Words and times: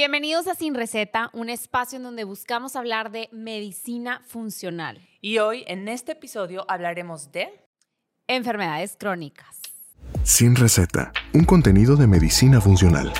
Bienvenidos 0.00 0.46
a 0.46 0.54
Sin 0.54 0.76
Receta, 0.76 1.28
un 1.32 1.50
espacio 1.50 1.96
en 1.96 2.04
donde 2.04 2.22
buscamos 2.22 2.76
hablar 2.76 3.10
de 3.10 3.28
medicina 3.32 4.22
funcional. 4.28 5.00
Y 5.20 5.38
hoy, 5.38 5.64
en 5.66 5.88
este 5.88 6.12
episodio, 6.12 6.64
hablaremos 6.68 7.32
de 7.32 7.48
enfermedades 8.28 8.94
crónicas. 8.96 9.60
Sin 10.22 10.54
Receta, 10.54 11.10
un 11.34 11.44
contenido 11.44 11.96
de 11.96 12.06
medicina 12.06 12.60
funcional. 12.60 13.12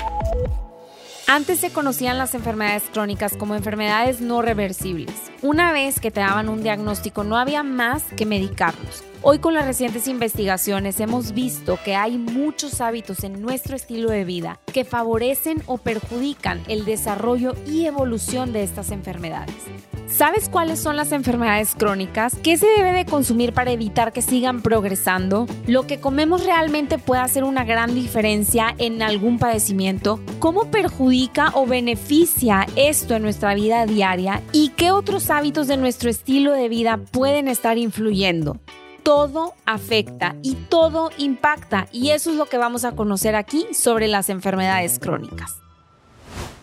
Antes 1.27 1.59
se 1.59 1.73
conocían 1.73 2.17
las 2.17 2.33
enfermedades 2.33 2.83
crónicas 2.93 3.35
como 3.35 3.55
enfermedades 3.55 4.21
no 4.21 4.41
reversibles. 4.41 5.13
Una 5.41 5.73
vez 5.73 5.99
que 5.99 6.11
te 6.11 6.21
daban 6.21 6.47
un 6.47 6.63
diagnóstico 6.63 7.25
no 7.25 7.35
había 7.35 7.61
más 7.61 8.03
que 8.15 8.25
medicarlos. 8.25 9.03
Hoy 9.21 9.39
con 9.39 9.53
las 9.53 9.65
recientes 9.65 10.07
investigaciones 10.07 11.01
hemos 11.01 11.33
visto 11.33 11.77
que 11.83 11.93
hay 11.93 12.17
muchos 12.17 12.79
hábitos 12.79 13.25
en 13.25 13.41
nuestro 13.41 13.75
estilo 13.75 14.09
de 14.09 14.23
vida 14.23 14.61
que 14.73 14.85
favorecen 14.85 15.61
o 15.65 15.77
perjudican 15.77 16.63
el 16.69 16.85
desarrollo 16.85 17.53
y 17.67 17.85
evolución 17.85 18.53
de 18.53 18.63
estas 18.63 18.91
enfermedades. 18.91 19.55
¿Sabes 20.07 20.47
cuáles 20.47 20.79
son 20.79 20.95
las 20.95 21.11
enfermedades 21.11 21.75
crónicas? 21.75 22.33
¿Qué 22.41 22.55
se 22.55 22.65
debe 22.65 22.93
de 22.93 23.05
consumir 23.05 23.51
para 23.51 23.71
evitar 23.71 24.13
que 24.13 24.21
sigan 24.21 24.61
progresando? 24.61 25.47
¿Lo 25.67 25.85
que 25.85 25.99
comemos 25.99 26.45
realmente 26.45 26.97
puede 26.97 27.21
hacer 27.21 27.43
una 27.43 27.65
gran 27.65 27.93
diferencia 27.93 28.73
en 28.77 29.01
algún 29.01 29.37
padecimiento? 29.37 30.21
¿Cómo 30.39 30.71
perjudica 30.71 31.51
o 31.55 31.65
beneficia 31.65 32.67
esto 32.77 33.15
en 33.15 33.23
nuestra 33.23 33.53
vida 33.53 33.85
diaria? 33.85 34.41
¿Y 34.53 34.69
qué 34.69 34.91
otros 34.91 35.29
hábitos 35.29 35.67
de 35.67 35.75
nuestro 35.75 36.09
estilo 36.09 36.53
de 36.53 36.69
vida 36.69 37.01
pueden 37.11 37.49
estar 37.49 37.77
influyendo? 37.77 38.57
Todo 39.09 39.55
afecta 39.65 40.35
y 40.43 40.53
todo 40.53 41.09
impacta. 41.17 41.87
Y 41.91 42.11
eso 42.11 42.29
es 42.29 42.35
lo 42.35 42.45
que 42.45 42.59
vamos 42.59 42.85
a 42.85 42.91
conocer 42.91 43.35
aquí 43.35 43.65
sobre 43.73 44.07
las 44.07 44.29
enfermedades 44.29 44.99
crónicas. 44.99 45.59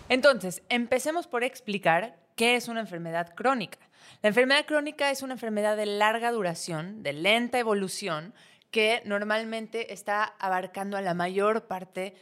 Entonces, 0.09 0.63
empecemos 0.69 1.27
por 1.27 1.43
explicar 1.43 2.17
qué 2.37 2.55
es 2.55 2.69
una 2.69 2.79
enfermedad 2.79 3.35
crónica. 3.35 3.81
La 4.23 4.29
enfermedad 4.29 4.65
crónica 4.65 5.11
es 5.11 5.23
una 5.23 5.33
enfermedad 5.33 5.77
de 5.77 5.87
larga 5.87 6.31
duración, 6.31 7.03
de 7.03 7.15
lenta 7.15 7.59
evolución, 7.59 8.33
que 8.71 9.03
normalmente 9.05 9.93
está 9.93 10.23
abarcando 10.39 10.97
a 10.97 11.01
la 11.01 11.15
mayor 11.15 11.67
parte 11.67 12.01
de 12.01 12.15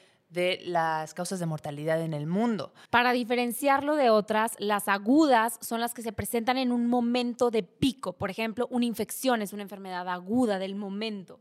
las 0.64 1.14
causas 1.14 1.40
de 1.40 1.46
mortalidad 1.46 2.00
en 2.00 2.14
el 2.14 2.26
mundo. 2.26 2.72
Para 2.90 3.12
diferenciarlo 3.12 3.96
de 3.96 4.10
otras, 4.10 4.52
las 4.58 4.88
agudas 4.88 5.58
son 5.60 5.80
las 5.80 5.94
que 5.94 6.02
se 6.02 6.12
presentan 6.12 6.58
en 6.58 6.72
un 6.72 6.86
momento 6.86 7.50
de 7.50 7.62
pico. 7.62 8.12
Por 8.12 8.30
ejemplo, 8.30 8.66
una 8.70 8.84
infección 8.84 9.42
es 9.42 9.52
una 9.52 9.62
enfermedad 9.62 10.08
aguda 10.08 10.58
del 10.58 10.74
momento. 10.74 11.40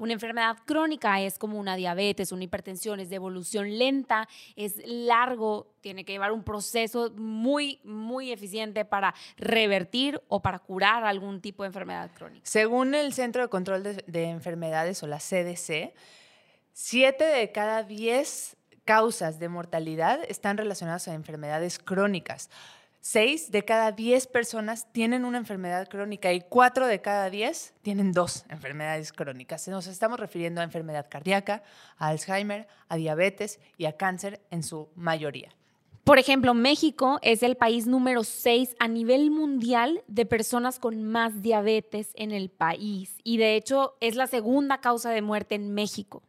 Una 0.00 0.14
enfermedad 0.14 0.56
crónica 0.64 1.20
es 1.20 1.38
como 1.38 1.60
una 1.60 1.76
diabetes, 1.76 2.32
una 2.32 2.44
hipertensión, 2.44 3.00
es 3.00 3.10
de 3.10 3.16
evolución 3.16 3.76
lenta, 3.76 4.26
es 4.56 4.80
largo, 4.86 5.74
tiene 5.82 6.06
que 6.06 6.12
llevar 6.12 6.32
un 6.32 6.42
proceso 6.42 7.10
muy, 7.16 7.80
muy 7.84 8.32
eficiente 8.32 8.86
para 8.86 9.14
revertir 9.36 10.18
o 10.28 10.40
para 10.40 10.58
curar 10.58 11.04
algún 11.04 11.42
tipo 11.42 11.64
de 11.64 11.66
enfermedad 11.66 12.10
crónica. 12.14 12.40
Según 12.44 12.94
el 12.94 13.12
Centro 13.12 13.42
de 13.42 13.48
Control 13.48 13.82
de, 13.82 14.02
de 14.06 14.30
Enfermedades 14.30 15.02
o 15.02 15.06
la 15.06 15.18
CDC, 15.18 15.92
Siete 16.72 17.24
de 17.24 17.52
cada 17.52 17.82
diez 17.82 18.56
causas 18.84 19.38
de 19.38 19.48
mortalidad 19.48 20.20
están 20.28 20.56
relacionadas 20.56 21.08
a 21.08 21.14
enfermedades 21.14 21.78
crónicas. 21.78 22.50
Seis 23.02 23.50
de 23.50 23.64
cada 23.64 23.92
diez 23.92 24.26
personas 24.26 24.92
tienen 24.92 25.24
una 25.24 25.38
enfermedad 25.38 25.88
crónica 25.88 26.32
y 26.32 26.42
cuatro 26.42 26.86
de 26.86 27.00
cada 27.00 27.30
diez 27.30 27.72
tienen 27.82 28.12
dos 28.12 28.44
enfermedades 28.50 29.12
crónicas. 29.12 29.66
Nos 29.68 29.86
estamos 29.86 30.20
refiriendo 30.20 30.60
a 30.60 30.64
enfermedad 30.64 31.06
cardíaca, 31.08 31.62
a 31.96 32.08
Alzheimer, 32.08 32.68
a 32.88 32.96
diabetes 32.96 33.58
y 33.78 33.86
a 33.86 33.96
cáncer 33.96 34.40
en 34.50 34.62
su 34.62 34.90
mayoría. 34.96 35.54
Por 36.04 36.18
ejemplo, 36.18 36.54
México 36.54 37.18
es 37.22 37.42
el 37.42 37.56
país 37.56 37.86
número 37.86 38.24
6 38.24 38.76
a 38.78 38.88
nivel 38.88 39.30
mundial 39.30 40.02
de 40.06 40.26
personas 40.26 40.78
con 40.78 41.04
más 41.04 41.42
diabetes 41.42 42.10
en 42.14 42.32
el 42.32 42.50
país 42.50 43.16
y 43.22 43.36
de 43.38 43.56
hecho 43.56 43.96
es 44.00 44.14
la 44.14 44.26
segunda 44.26 44.80
causa 44.80 45.10
de 45.10 45.22
muerte 45.22 45.54
en 45.54 45.72
México. 45.72 46.22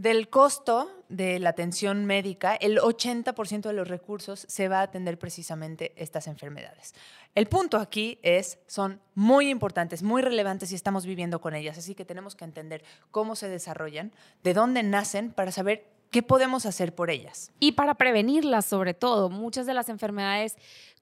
Del 0.00 0.30
costo 0.30 1.04
de 1.10 1.38
la 1.40 1.50
atención 1.50 2.06
médica, 2.06 2.54
el 2.54 2.78
80% 2.78 3.60
de 3.68 3.74
los 3.74 3.86
recursos 3.86 4.46
se 4.48 4.66
va 4.66 4.78
a 4.78 4.84
atender 4.84 5.18
precisamente 5.18 5.92
estas 5.94 6.26
enfermedades. 6.26 6.94
El 7.34 7.48
punto 7.48 7.76
aquí 7.76 8.18
es, 8.22 8.58
son 8.66 9.02
muy 9.14 9.50
importantes, 9.50 10.02
muy 10.02 10.22
relevantes 10.22 10.72
y 10.72 10.74
estamos 10.74 11.04
viviendo 11.04 11.42
con 11.42 11.54
ellas, 11.54 11.76
así 11.76 11.94
que 11.94 12.06
tenemos 12.06 12.34
que 12.34 12.46
entender 12.46 12.82
cómo 13.10 13.36
se 13.36 13.50
desarrollan, 13.50 14.10
de 14.42 14.54
dónde 14.54 14.82
nacen, 14.82 15.32
para 15.32 15.52
saber 15.52 15.84
qué 16.10 16.22
podemos 16.22 16.66
hacer 16.66 16.94
por 16.94 17.10
ellas. 17.10 17.52
Y 17.60 17.72
para 17.72 17.94
prevenirlas 17.94 18.66
sobre 18.66 18.94
todo. 18.94 19.30
Muchas 19.30 19.66
de 19.66 19.74
las 19.74 19.88
enfermedades 19.88 20.56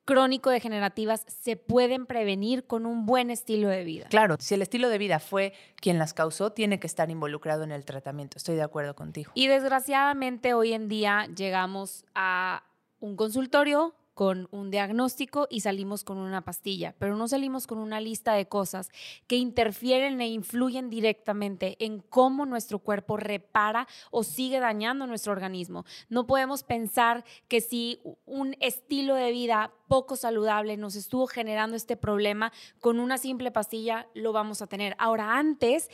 crónico-degenerativas 0.05 1.25
se 1.29 1.57
pueden 1.57 2.07
prevenir 2.07 2.67
con 2.67 2.87
un 2.87 3.05
buen 3.05 3.31
estilo 3.31 3.69
de 3.69 3.85
vida. 3.85 4.07
Claro, 4.09 4.37
si 4.39 4.55
el 4.55 4.63
estilo 4.63 4.89
de 4.89 4.97
vida 4.97 5.19
fue 5.19 5.53
quien 5.77 5.99
las 5.99 6.15
causó, 6.15 6.53
tiene 6.53 6.81
que 6.81 6.87
estar 6.87 7.11
involucrado 7.11 7.63
en 7.63 7.73
el 7.73 7.85
tratamiento. 7.85 8.39
Estoy 8.39 8.57
de 8.57 8.63
acuerdo 8.63 8.95
contigo. 8.95 9.33
Y 9.35 9.49
desgraciadamente 9.49 10.55
hoy 10.55 10.73
en 10.73 10.89
día 10.89 11.29
llegamos 11.37 12.07
a 12.15 12.63
un 13.01 13.17
consultorio 13.17 13.95
con 14.19 14.49
un 14.51 14.73
diagnóstico 14.73 15.47
y 15.49 15.61
salimos 15.61 16.03
con 16.03 16.19
una 16.19 16.41
pastilla, 16.41 16.93
pero 16.99 17.15
no 17.15 17.29
salimos 17.29 17.69
con 17.69 17.79
una 17.79 18.01
lista 18.01 18.33
de 18.33 18.49
cosas 18.49 18.91
que 19.29 19.37
interfieren 19.37 20.21
e 20.21 20.27
influyen 20.27 20.91
directamente 20.91 21.77
en 21.79 22.01
cómo 22.01 22.45
nuestro 22.45 22.81
cuerpo 22.81 23.17
repara 23.17 23.87
o 24.11 24.25
sigue 24.25 24.59
dañando 24.59 25.07
nuestro 25.07 25.31
organismo. 25.31 25.85
No 26.09 26.27
podemos 26.27 26.65
pensar 26.65 27.25
que 27.47 27.61
si 27.61 28.01
un 28.27 28.57
estilo 28.59 29.15
de 29.15 29.31
vida 29.31 29.71
poco 29.87 30.17
saludable 30.17 30.77
nos 30.77 30.97
estuvo 30.97 31.29
generando 31.29 31.77
este 31.77 31.97
problema, 31.97 32.53
con 32.81 32.99
una 32.99 33.19
simple 33.19 33.53
pastilla 33.53 34.09
lo 34.15 34.33
vamos 34.33 34.63
a 34.63 34.67
tener. 34.67 34.97
Ahora, 34.99 35.39
antes 35.39 35.91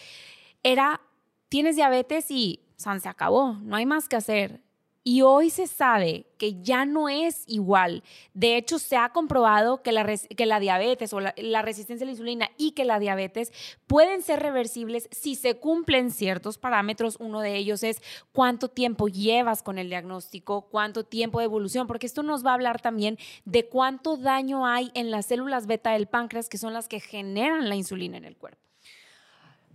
era, 0.63 1.03
tienes 1.51 1.77
diabetes 1.77 2.31
y 2.31 2.63
San 2.77 3.01
se 3.03 3.09
acabó, 3.11 3.53
no 3.61 3.77
hay 3.77 3.85
más 3.85 4.09
que 4.09 4.17
hacer 4.17 4.63
y 5.07 5.21
hoy 5.21 5.51
se 5.51 5.67
sabe 5.67 6.25
que 6.39 6.63
ya 6.63 6.87
no 6.87 7.11
es 7.11 7.45
igual. 7.47 8.03
De 8.33 8.57
hecho, 8.57 8.79
se 8.79 8.97
ha 8.97 9.11
comprobado 9.11 9.83
que 9.83 9.93
la, 9.93 10.05
que 10.07 10.47
la 10.47 10.61
diabetes 10.61 11.13
o 11.13 11.21
la, 11.21 11.35
la, 11.37 11.61
resistencia 11.61 12.05
a 12.05 12.07
la 12.07 12.13
insulina 12.13 12.51
y 12.57 12.73
que 12.73 12.87
la 12.87 12.99
diabetes 12.99 13.53
pueden 13.87 14.23
ser 14.23 14.41
reversibles 14.41 15.09
si 15.13 15.35
se 15.35 15.59
cumplen 15.59 16.11
ciertos 16.11 16.57
parámetros. 16.57 17.19
Uno 17.21 17.43
de 17.43 17.55
ellos 17.57 17.83
es 17.83 18.01
cuánto 18.33 18.69
tiempo 18.69 19.09
llevas 19.09 19.63
con 19.63 19.79
el 19.79 19.91
diagnóstico, 19.91 20.69
cuánto 20.71 21.05
tiempo 21.05 21.39
de 21.39 21.45
evolución, 21.45 21.87
porque 21.87 22.07
esto 22.07 22.23
nos 22.23 22.45
va 22.45 22.53
a 22.53 22.55
hablar 22.55 22.81
también 22.81 23.19
de 23.45 23.69
cuánto 23.69 24.17
daño 24.17 24.67
hay 24.67 24.91
en 24.95 25.11
las 25.11 25.27
células 25.27 25.67
beta 25.67 25.93
del 25.93 26.07
páncreas, 26.07 26.49
que 26.49 26.57
son 26.57 26.73
las 26.73 26.89
que 26.89 27.01
generan 27.01 27.69
la 27.69 27.77
insulina 27.77 28.17
en 28.17 28.25
el 28.25 28.39
cuerpo. 28.39 28.74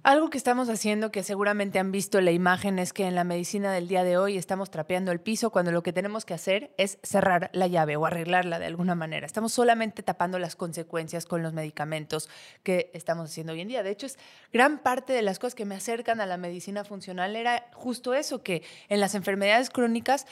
Algo 0.10 0.32
que 0.32 0.40
estamos 0.40 0.70
haciendo, 0.70 1.12
que 1.12 1.22
seguramente 1.22 1.78
han 1.78 1.92
visto 1.92 2.20
la 2.20 2.32
imagen, 2.32 2.80
es 2.80 2.94
que 2.94 3.06
en 3.06 3.14
la 3.14 3.24
medicina 3.24 3.72
del 3.72 3.88
día 3.88 4.04
de 4.04 4.18
hoy 4.18 4.38
estamos 4.38 4.72
trapeando 4.72 5.12
el 5.12 5.22
piso 5.22 5.52
cuando 5.52 5.72
lo 5.72 5.84
que 5.84 5.94
tenemos 5.94 6.26
que 6.26 6.34
hacer 6.34 6.74
es 6.80 6.98
cerrar 7.04 7.52
la 7.54 7.68
llave 7.68 7.96
o 7.96 8.08
arreglarla 8.08 8.58
de 8.58 8.66
alguna 8.66 8.96
manera. 8.96 9.28
Estamos 9.28 9.54
solamente 9.54 10.02
tapando 10.02 10.40
las 10.40 10.56
consecuencias 10.56 11.28
con 11.28 11.44
los 11.44 11.54
medicamentos 11.54 12.28
que 12.64 12.90
estamos 12.96 13.30
haciendo 13.30 13.54
hoy 13.54 13.62
en 13.62 13.68
día. 13.68 13.84
De 13.84 13.92
hecho, 13.92 14.08
es 14.08 14.18
gran 14.52 14.80
parte 14.80 15.14
de 15.14 15.22
las 15.22 15.38
cosas 15.38 15.54
que 15.54 15.66
me 15.66 15.76
acercan 15.76 16.22
a 16.22 16.26
la 16.26 16.38
medicina 16.38 16.84
funcional 16.84 17.36
era 17.36 17.70
justo 17.74 18.16
eso, 18.16 18.42
que 18.42 18.64
en 18.88 19.02
las 19.02 19.14
enfermedades 19.14 19.70
crónicas 19.70 20.26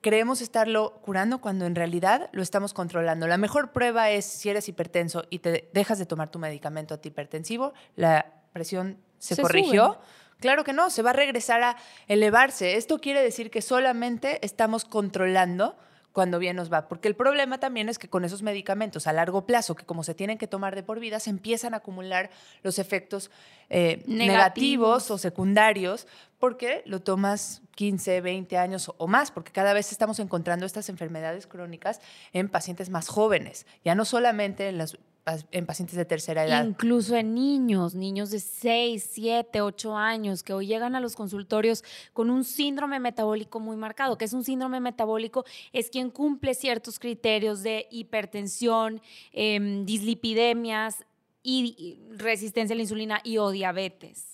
creemos 0.00 0.40
estarlo 0.40 1.00
curando 1.00 1.40
cuando 1.40 1.66
en 1.66 1.76
realidad 1.76 2.28
lo 2.32 2.42
estamos 2.42 2.74
controlando. 2.74 3.28
La 3.28 3.38
mejor 3.38 3.70
prueba 3.70 4.10
es 4.10 4.24
si 4.24 4.50
eres 4.50 4.68
hipertenso 4.68 5.26
y 5.30 5.38
te 5.38 5.70
dejas 5.72 6.00
de 6.00 6.06
tomar 6.06 6.32
tu 6.32 6.40
medicamento 6.40 6.94
antihipertensivo, 6.94 7.72
la 7.94 8.26
presión 8.52 8.98
se, 9.22 9.40
corrigió. 9.40 9.98
Claro 10.40 10.64
que 10.64 10.72
no, 10.72 10.90
se 10.90 11.02
va 11.02 11.10
a 11.10 11.12
regresar 11.14 11.62
a 11.62 11.76
elevarse. 12.08 12.76
Esto 12.76 13.00
quiere 13.00 13.22
decir 13.22 13.50
que 13.50 13.62
solamente 13.62 14.44
estamos 14.44 14.84
controlando 14.84 15.76
cuando 16.12 16.40
bien 16.40 16.56
nos 16.56 16.72
va. 16.72 16.88
Porque 16.88 17.06
el 17.06 17.14
problema 17.14 17.58
también 17.58 17.88
es 17.88 17.98
que 17.98 18.08
con 18.08 18.24
esos 18.24 18.42
medicamentos 18.42 19.06
a 19.06 19.12
largo 19.12 19.46
plazo, 19.46 19.76
que 19.76 19.84
como 19.84 20.02
se 20.02 20.14
tienen 20.14 20.38
que 20.38 20.48
tomar 20.48 20.74
de 20.74 20.82
por 20.82 20.98
vida, 20.98 21.20
se 21.20 21.30
empiezan 21.30 21.74
a 21.74 21.78
acumular 21.78 22.30
los 22.64 22.80
efectos 22.80 23.30
eh, 23.70 24.02
negativos 24.06 25.10
o 25.12 25.16
secundarios, 25.16 26.08
porque 26.40 26.82
lo 26.84 27.00
tomas 27.00 27.62
15, 27.76 28.20
20 28.20 28.58
años 28.58 28.90
o 28.96 29.06
más, 29.06 29.30
porque 29.30 29.52
cada 29.52 29.72
vez 29.72 29.92
estamos 29.92 30.18
encontrando 30.18 30.66
estas 30.66 30.88
enfermedades 30.88 31.46
crónicas 31.46 32.00
en 32.32 32.48
pacientes 32.48 32.90
más 32.90 33.06
jóvenes, 33.06 33.64
ya 33.84 33.94
no 33.94 34.04
solamente 34.04 34.68
en 34.68 34.78
las 34.78 34.98
en 35.50 35.66
pacientes 35.66 35.96
de 35.96 36.04
tercera 36.04 36.44
edad. 36.44 36.64
Incluso 36.64 37.16
en 37.16 37.34
niños, 37.34 37.94
niños 37.94 38.30
de 38.30 38.40
6, 38.40 39.08
7, 39.12 39.60
8 39.60 39.96
años 39.96 40.42
que 40.42 40.52
hoy 40.52 40.66
llegan 40.66 40.96
a 40.96 41.00
los 41.00 41.14
consultorios 41.14 41.84
con 42.12 42.30
un 42.30 42.44
síndrome 42.44 42.98
metabólico 42.98 43.60
muy 43.60 43.76
marcado. 43.76 44.18
que 44.18 44.24
es 44.24 44.32
un 44.32 44.44
síndrome 44.44 44.80
metabólico? 44.80 45.44
Es 45.72 45.90
quien 45.90 46.10
cumple 46.10 46.54
ciertos 46.54 46.98
criterios 46.98 47.62
de 47.62 47.86
hipertensión, 47.90 49.00
em, 49.32 49.84
dislipidemias 49.84 51.04
y 51.42 51.98
resistencia 52.16 52.74
a 52.74 52.76
la 52.76 52.82
insulina 52.82 53.20
y 53.24 53.38
o 53.38 53.50
diabetes. 53.50 54.31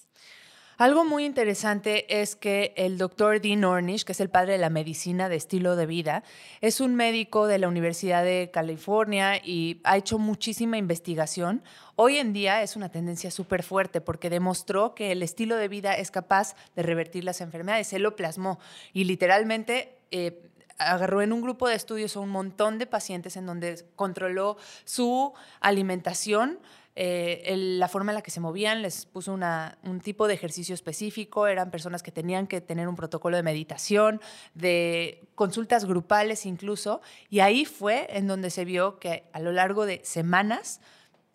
Algo 0.79 1.05
muy 1.05 1.25
interesante 1.25 2.21
es 2.21 2.37
que 2.37 2.73
el 2.77 2.99
doctor 2.99 3.41
Dean 3.41 3.65
Ornish, 3.65 4.05
que 4.05 4.13
es 4.13 4.21
el 4.21 4.31
padre 4.31 4.53
de 4.53 4.59
la 4.59 4.71
medicina 4.71 5.29
de 5.29 5.35
estilo 5.35 5.75
de 5.75 5.87
vida, 5.87 6.23
es 6.61 6.81
un 6.81 6.95
médico 6.95 7.49
de 7.49 7.59
la 7.59 7.67
Universidad 7.67 8.23
de 8.23 8.51
California 8.53 9.39
y 9.45 9.81
ha 9.83 9.97
hecho 9.97 10.21
muchísima 10.21 10.79
investigación. 10.79 11.65
Hoy 11.97 12.19
en 12.19 12.33
día 12.33 12.63
es 12.63 12.77
una 12.77 12.91
tendencia 12.91 13.33
súper 13.33 13.65
fuerte 13.65 14.01
porque 14.01 14.31
demostró 14.31 14.95
que 14.95 15.11
el 15.11 15.25
estilo 15.25 15.57
de 15.57 15.67
vida 15.67 15.95
es 15.95 16.13
capaz 16.13 16.55
de 16.77 16.85
revertir 16.85 17.25
las 17.25 17.41
enfermedades. 17.41 17.93
Él 17.93 18.03
lo 18.03 18.15
plasmó 18.15 18.61
y 18.93 19.03
literalmente... 19.03 19.97
Eh, 20.13 20.45
agarró 20.79 21.23
en 21.23 21.33
un 21.33 21.43
grupo 21.43 21.69
de 21.69 21.75
estudios 21.75 22.17
a 22.17 22.21
un 22.21 22.29
montón 22.29 22.79
de 22.79 22.87
pacientes 22.87 23.37
en 23.37 23.47
donde 23.47 23.85
controló 23.97 24.57
su 24.85 25.33
alimentación, 25.61 26.61
eh, 27.01 27.55
la 27.57 27.87
forma 27.87 28.11
en 28.11 28.17
la 28.17 28.23
que 28.23 28.33
se 28.33 28.41
movían, 28.41 28.83
les 28.83 29.07
puso 29.07 29.33
un 29.33 30.01
tipo 30.01 30.27
de 30.27 30.35
ejercicio 30.35 30.75
específico, 30.75 31.47
eran 31.47 31.71
personas 31.71 32.03
que 32.03 32.11
tenían 32.11 32.49
que 32.49 32.61
tener 32.61 32.89
un 32.89 32.97
protocolo 32.97 33.37
de 33.37 33.45
meditación, 33.45 34.21
de 34.55 35.29
consultas 35.37 35.85
grupales 35.85 36.45
incluso, 36.45 37.01
y 37.31 37.39
ahí 37.39 37.65
fue 37.67 38.09
en 38.11 38.27
donde 38.27 38.51
se 38.51 38.65
vio 38.65 38.99
que 38.99 39.23
a 39.33 39.39
lo 39.39 39.53
largo 39.53 39.87
de 39.87 40.01
semanas, 40.03 40.81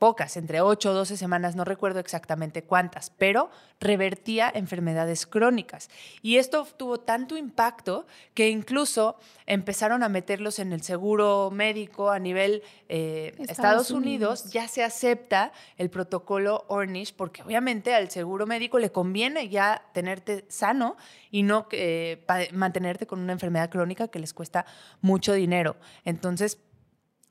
pocas, 0.03 0.35
entre 0.35 0.59
8 0.59 0.91
o 0.91 0.93
12 0.93 1.15
semanas, 1.15 1.55
no 1.55 1.63
recuerdo 1.63 2.01
exactamente 2.01 2.61
cuántas, 2.61 3.09
pero 3.09 3.49
revertía 3.79 4.51
enfermedades 4.53 5.25
crónicas. 5.25 5.89
Y 6.21 6.39
esto 6.39 6.67
tuvo 6.75 6.99
tanto 6.99 7.37
impacto 7.37 8.05
que 8.33 8.49
incluso 8.49 9.15
empezaron 9.45 10.03
a 10.03 10.09
meterlos 10.09 10.59
en 10.59 10.73
el 10.73 10.81
seguro 10.81 11.51
médico 11.51 12.11
a 12.11 12.19
nivel 12.19 12.63
eh, 12.89 13.33
Estados, 13.47 13.91
Unidos. 13.91 14.51
Ya 14.51 14.67
se 14.67 14.83
acepta 14.83 15.53
el 15.77 15.89
protocolo 15.89 16.65
Ornish 16.67 17.15
porque 17.15 17.41
obviamente 17.41 17.95
al 17.95 18.09
seguro 18.09 18.45
médico 18.45 18.79
le 18.79 18.91
conviene 18.91 19.47
ya 19.47 19.85
tenerte 19.93 20.43
sano 20.49 20.97
y 21.31 21.43
no 21.43 21.65
eh, 21.71 22.25
mantenerte 22.51 23.07
con 23.07 23.21
una 23.21 23.31
enfermedad 23.31 23.69
crónica 23.69 24.09
que 24.09 24.19
les 24.19 24.33
cuesta 24.33 24.65
mucho 24.99 25.31
dinero. 25.31 25.77
Entonces, 26.03 26.59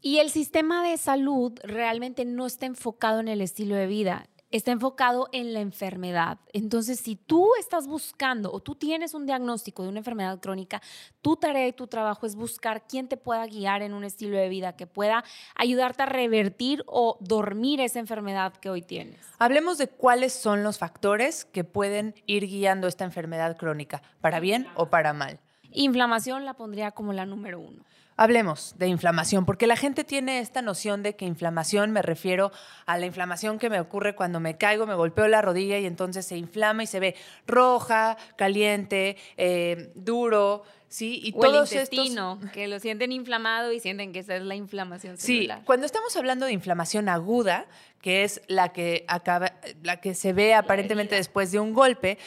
y 0.03 0.19
el 0.19 0.31
sistema 0.31 0.83
de 0.83 0.99
salud 0.99 1.53
realmente 1.63 2.25
no 2.25 2.47
está 2.47 2.67
enfocado 2.67 3.21
en 3.21 3.29
el 3.29 3.41
estilo 3.41 3.77
de 3.77 3.87
vida, 3.87 4.27
está 4.51 4.73
enfocado 4.73 5.29
en 5.33 5.55
la 5.55 5.61
enfermedad. 5.61 6.39
Entonces, 6.53 6.99
si 6.99 7.15
tú 7.15 7.49
estás 7.59 7.87
buscando 7.87 8.53
o 8.53 8.61
tú 8.61 8.75
tienes 8.75 9.15
un 9.15 9.27
diagnóstico 9.27 9.85
de 9.85 9.89
una 9.89 10.01
enfermedad 10.01 10.41
crónica, 10.41 10.83
tu 11.23 11.37
tarea 11.37 11.69
y 11.69 11.73
tu 11.73 11.87
trabajo 11.87 12.27
es 12.27 12.35
buscar 12.35 12.87
quién 12.87 13.09
te 13.09 13.17
pueda 13.17 13.47
guiar 13.47 13.81
en 13.81 13.95
un 13.95 14.03
estilo 14.03 14.37
de 14.37 14.49
vida 14.49 14.77
que 14.77 14.89
pueda 14.89 15.25
ayudarte 15.55 16.03
a 16.03 16.07
revertir 16.07 16.83
o 16.87 17.17
dormir 17.21 17.81
esa 17.81 18.01
enfermedad 18.01 18.55
que 18.55 18.71
hoy 18.71 18.83
tienes. 18.83 19.21
Hablemos 19.39 19.79
de 19.79 19.87
cuáles 19.89 20.33
son 20.33 20.65
los 20.65 20.79
factores 20.79 21.45
que 21.45 21.63
pueden 21.63 22.15
ir 22.27 22.47
guiando 22.47 22.89
esta 22.89 23.05
enfermedad 23.05 23.57
crónica, 23.57 24.03
para 24.21 24.41
bien 24.41 24.67
o 24.75 24.91
para 24.91 25.13
mal. 25.13 25.39
Inflamación 25.71 26.45
la 26.45 26.55
pondría 26.55 26.91
como 26.91 27.13
la 27.13 27.25
número 27.25 27.59
uno. 27.59 27.85
Hablemos 28.23 28.75
de 28.79 28.87
inflamación, 28.87 29.45
porque 29.45 29.67
la 29.67 29.75
gente 29.75 30.05
tiene 30.05 30.39
esta 30.39 30.63
noción 30.63 31.03
de 31.03 31.17
que 31.17 31.25
inflamación 31.25 31.91
me 31.91 32.03
refiero 32.03 32.53
a 32.87 32.97
la 32.97 33.07
inflamación 33.07 33.59
que 33.59 33.69
me 33.69 33.81
ocurre 33.81 34.15
cuando 34.15 34.39
me 34.39 34.57
caigo, 34.57 34.87
me 34.87 34.95
golpeo 34.95 35.27
la 35.27 35.43
rodilla 35.43 35.77
y 35.81 35.87
entonces 35.87 36.25
se 36.25 36.37
inflama 36.37 36.85
y 36.85 36.87
se 36.87 37.01
ve 37.01 37.17
roja, 37.49 38.17
caliente, 38.37 39.17
eh, 39.37 39.91
duro, 39.97 40.63
¿sí? 40.87 41.21
Y 41.25 41.35
o 41.35 41.45
el 41.47 41.63
intestino, 41.63 42.39
que 42.53 42.69
lo 42.69 42.79
sienten 42.79 43.11
inflamado 43.11 43.73
y 43.73 43.81
sienten 43.81 44.13
que 44.13 44.21
esa 44.21 44.37
es 44.37 44.43
la 44.43 44.55
inflamación 44.55 45.17
celular. 45.17 45.59
Sí, 45.59 45.65
cuando 45.65 45.87
estamos 45.87 46.15
hablando 46.17 46.47
de 46.47 46.53
inflamación 46.53 47.09
aguda, 47.09 47.67
que 48.01 48.25
es 48.25 48.41
la 48.47 48.73
que 48.73 49.05
acaba, 49.09 49.55
la 49.83 50.01
que 50.01 50.15
se 50.15 50.33
ve 50.33 50.55
aparentemente 50.55 51.15
después 51.15 51.51
de 51.51 51.59
un 51.59 51.73
golpe, 51.73 52.19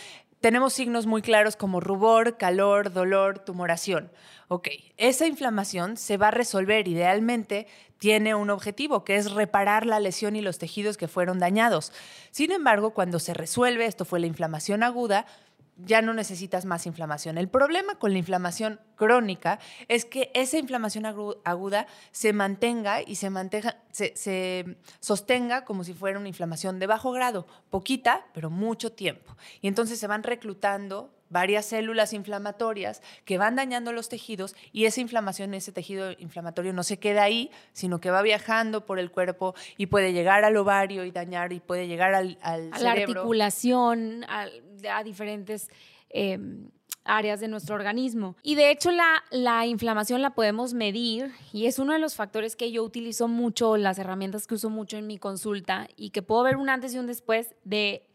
tenemos 0.45 0.73
signos 0.73 1.07
muy 1.07 1.23
claros 1.23 1.55
como 1.55 1.79
rubor, 1.79 2.37
calor, 2.37 2.93
dolor, 2.93 3.39
tumoración. 3.39 4.11
Ok, 4.47 4.67
esa 4.95 5.25
inflamación 5.25 5.97
se 5.97 6.17
va 6.17 6.27
a 6.27 6.31
resolver 6.31 6.87
idealmente, 6.87 7.65
tiene 7.97 8.35
un 8.35 8.51
objetivo, 8.51 9.03
que 9.03 9.15
es 9.15 9.31
reparar 9.31 9.87
la 9.87 9.99
lesión 9.99 10.35
y 10.35 10.41
los 10.41 10.59
tejidos 10.59 10.97
que 10.97 11.07
fueron 11.07 11.39
dañados. 11.39 11.91
Sin 12.29 12.51
embargo, 12.51 12.91
cuando 12.91 13.17
se 13.17 13.33
resuelve, 13.33 13.87
esto 13.87 14.05
fue 14.05 14.19
la 14.19 14.27
inflamación 14.27 14.83
aguda, 14.83 15.25
ya 15.77 16.01
no 16.01 16.13
necesitas 16.13 16.65
más 16.65 16.85
inflamación. 16.85 17.37
El 17.37 17.49
problema 17.49 17.95
con 17.95 18.13
la 18.13 18.19
inflamación 18.19 18.79
crónica 18.95 19.59
es 19.87 20.05
que 20.05 20.31
esa 20.33 20.57
inflamación 20.57 21.05
aguda 21.05 21.87
se 22.11 22.33
mantenga 22.33 23.01
y 23.01 23.15
se, 23.15 23.29
mantenga, 23.29 23.77
se, 23.91 24.77
sostenga 24.99 25.65
como 25.65 25.83
si 25.83 25.93
fuera 25.93 26.19
una 26.19 26.29
inflamación 26.29 26.79
de 26.79 26.87
bajo 26.87 27.11
grado, 27.11 27.45
poquita, 27.69 28.25
pero 28.33 28.49
mucho 28.49 28.91
tiempo. 28.91 29.35
Y 29.61 29.67
entonces 29.67 29.99
se 29.99 30.07
van 30.07 30.23
reclutando 30.23 31.11
varias 31.29 31.65
células 31.65 32.13
inflamatorias 32.13 33.01
que 33.25 33.37
van 33.37 33.55
dañando 33.55 33.91
los 33.91 34.09
tejidos 34.09 34.55
y 34.71 34.85
esa 34.85 35.01
inflamación, 35.01 35.53
ese 35.53 35.71
tejido 35.71 36.11
inflamatorio 36.19 36.71
no 36.71 36.83
se 36.83 36.99
queda 36.99 37.23
ahí, 37.23 37.51
sino 37.73 37.99
que 37.99 38.11
va 38.11 38.21
viajando 38.21 38.85
por 38.85 38.99
el 38.99 39.11
cuerpo 39.11 39.55
y 39.75 39.87
puede 39.87 40.13
llegar 40.13 40.45
al 40.45 40.55
ovario 40.55 41.03
y 41.03 41.11
dañar 41.11 41.51
y 41.51 41.59
puede 41.59 41.87
llegar 41.87 42.13
al, 42.13 42.37
al 42.41 42.69
a 42.71 42.79
la 42.79 42.91
articulación, 42.91 44.23
a, 44.25 44.47
a 44.89 45.03
diferentes... 45.03 45.69
Em, 46.09 46.69
áreas 47.05 47.39
de 47.39 47.47
nuestro 47.47 47.75
organismo. 47.75 48.35
Y 48.43 48.55
de 48.55 48.71
hecho 48.71 48.91
la, 48.91 49.23
la, 49.29 49.65
inflamación 49.67 50.21
la 50.21 50.31
podemos 50.31 50.73
medir 50.73 51.31
y 51.53 51.67
es 51.67 51.79
uno 51.79 51.93
de 51.93 51.99
los 51.99 52.15
factores 52.15 52.55
que 52.55 52.71
yo 52.71 52.83
utilizo 52.83 53.27
mucho, 53.27 53.77
las 53.77 53.99
herramientas 53.99 54.47
que 54.47 54.55
uso 54.55 54.69
mucho 54.69 54.97
en 54.97 55.07
mi 55.07 55.17
consulta 55.17 55.87
y 55.95 56.09
que 56.09 56.23
puedo 56.23 56.43
ver 56.43 56.57
un 56.57 56.67
antes 56.67 56.93
y 56.93 56.97
un 56.97 57.05
después 57.05 57.53
de 57.63 58.07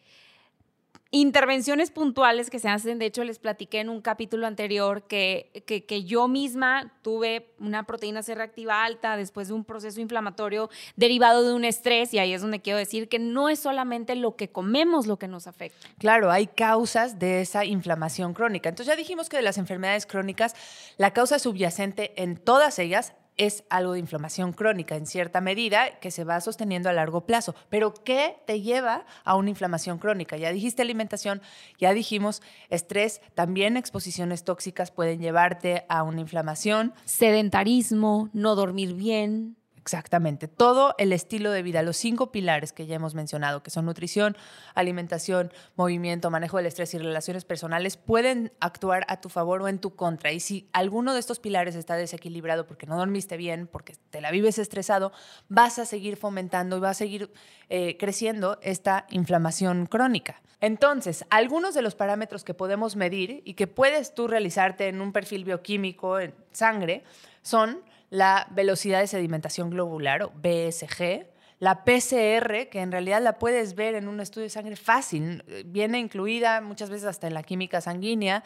intervenciones 1.11 1.91
puntuales 1.91 2.51
que 2.51 2.59
se 2.59 2.69
hacen. 2.69 2.99
De 2.99 3.07
hecho, 3.07 3.25
les 3.25 3.39
platiqué 3.39 3.81
en 3.81 3.89
un 3.89 4.01
capítulo 4.01 4.47
anterior 4.47 5.03
que, 5.03 5.65
que, 5.67 6.05
yo 6.05 6.29
misma 6.29 6.93
tuve 7.03 7.53
una 7.59 7.85
proteína 7.85 8.23
C 8.23 8.35
reactiva 8.35 8.85
alta 8.85 9.17
después 9.17 9.49
de 9.49 9.55
un 9.55 9.65
proceso 9.65 10.01
inflamatorio 10.01 10.71
derivado 10.97 11.45
de 11.45 11.53
un 11.53 11.65
estrés 11.65 12.15
y 12.15 12.19
ahí 12.19 12.33
es 12.33 12.43
donde 12.43 12.61
quiero 12.61 12.79
decir 12.79 13.09
que 13.09 13.19
no 13.19 13.49
es 13.49 13.59
solamente 13.59 14.15
lo 14.15 14.37
que 14.37 14.51
comemos 14.51 15.07
lo 15.07 15.19
que 15.19 15.29
nos 15.29 15.47
afecta. 15.47 15.89
Claro, 15.99 16.31
hay 16.31 16.47
causas 16.47 17.19
de 17.19 17.41
esa 17.41 17.65
inflamación 17.65 18.33
crónica. 18.33 18.69
Entonces 18.69 18.93
ya 18.93 18.97
dijimos 18.97 19.29
que 19.29 19.37
de 19.37 19.43
las 19.43 19.59
enfermedades 19.59 20.07
crónicas, 20.07 20.55
la 20.97 21.13
causa 21.13 21.39
subyacente 21.39 22.13
en 22.23 22.37
todas 22.37 22.79
ellas 22.79 23.15
es 23.37 23.65
algo 23.71 23.93
de 23.93 24.01
inflamación 24.01 24.53
crónica 24.53 24.97
en 24.97 25.07
cierta 25.07 25.41
medida 25.41 25.99
que 26.01 26.11
se 26.11 26.25
va 26.25 26.41
sosteniendo 26.41 26.89
a 26.89 26.93
largo 26.93 27.27
plazo. 27.27 27.55
Pero 27.69 27.95
¿qué 27.95 28.37
te 28.47 28.61
lleva 28.61 29.07
a 29.25 29.37
una 29.37 29.51
inflamación 29.51 29.99
crónica? 29.99 30.37
Ya 30.37 30.53
dijiste 30.53 30.83
alimentación, 30.83 31.41
ya 31.79 31.93
dijimos 31.93 32.43
estrés, 32.69 33.21
también 33.35 33.77
exposiciones 33.77 34.45
tóxicas 34.45 34.91
pueden 34.91 35.21
llevarte 35.21 35.85
a 35.89 36.03
una 36.03 36.21
inflamación. 36.21 36.95
Sedentarismo, 37.05 38.31
no 38.33 38.55
dormir 38.55 38.95
bien. 38.95 39.60
Exactamente, 39.81 40.47
todo 40.47 40.95
el 40.99 41.11
estilo 41.13 41.51
de 41.51 41.63
vida, 41.63 41.83
los 41.83 41.97
cinco 41.97 42.31
pilares 42.31 42.73
que 42.73 42.87
ya 42.87 42.97
hemos 42.97 43.15
mencionado, 43.15 43.63
que 43.63 43.71
son 43.71 43.87
nutrición, 43.87 44.37
alimentación, 44.75 45.53
movimiento, 45.75 46.31
manejo 46.31 46.59
del 46.59 46.67
estrés 46.67 46.93
y 46.93 46.99
relaciones 46.99 47.47
personales, 47.47 47.97
pueden 47.97 48.53
actuar 48.61 49.07
a 49.09 49.23
tu 49.23 49.31
favor 49.31 49.63
o 49.63 49.69
en 49.69 49.79
tu 49.79 49.97
contra. 49.97 50.33
Y 50.33 50.41
si 50.41 50.69
alguno 50.75 51.15
de 51.15 51.21
estos 51.21 51.41
pilares 51.41 51.77
está 51.77 51.97
desequilibrado 51.97 52.67
porque 52.67 52.87
no 52.87 52.99
dormiste 52.99 53.39
bien, 53.39 53.67
porque 53.67 53.95
te 54.11 54.21
la 54.21 54.31
vives 54.31 54.59
estresado, 54.59 55.13
vas 55.49 55.79
a 55.79 55.87
seguir 55.87 56.19
fomentando 56.19 56.77
y 56.77 56.81
va 56.81 56.91
a 56.91 56.95
seguir 56.95 57.33
eh, 57.71 57.97
creciendo 57.99 58.59
esta 58.63 59.07
inflamación 59.11 59.87
crónica. 59.87 60.43
Entonces, 60.61 61.25
algunos 61.31 61.75
de 61.75 61.81
los 61.81 61.95
parámetros 61.95 62.45
que 62.45 62.53
podemos 62.53 62.97
medir 62.97 63.41
y 63.47 63.55
que 63.55 63.67
puedes 63.67 64.15
tú 64.15 64.29
realizarte 64.29 64.89
en 64.89 65.01
un 65.01 65.13
perfil 65.13 65.45
bioquímico 65.45 66.21
en 66.21 66.35
sangre 66.53 67.03
son 67.43 67.81
la 68.11 68.47
velocidad 68.51 69.01
de 69.01 69.07
sedimentación 69.07 69.71
globular 69.71 70.23
o 70.23 70.33
BSG, 70.35 71.27
la 71.59 71.85
PCR, 71.85 72.69
que 72.71 72.81
en 72.81 72.91
realidad 72.91 73.23
la 73.23 73.39
puedes 73.39 73.75
ver 73.75 73.95
en 73.95 74.09
un 74.09 74.21
estudio 74.21 74.45
de 74.45 74.51
sangre 74.51 74.77
fácil, 74.77 75.45
viene 75.67 75.99
incluida 75.99 76.61
muchas 76.61 76.91
veces 76.91 77.07
hasta 77.07 77.27
en 77.27 77.35
la 77.35 77.43
química 77.43 77.81
sanguínea, 77.81 78.43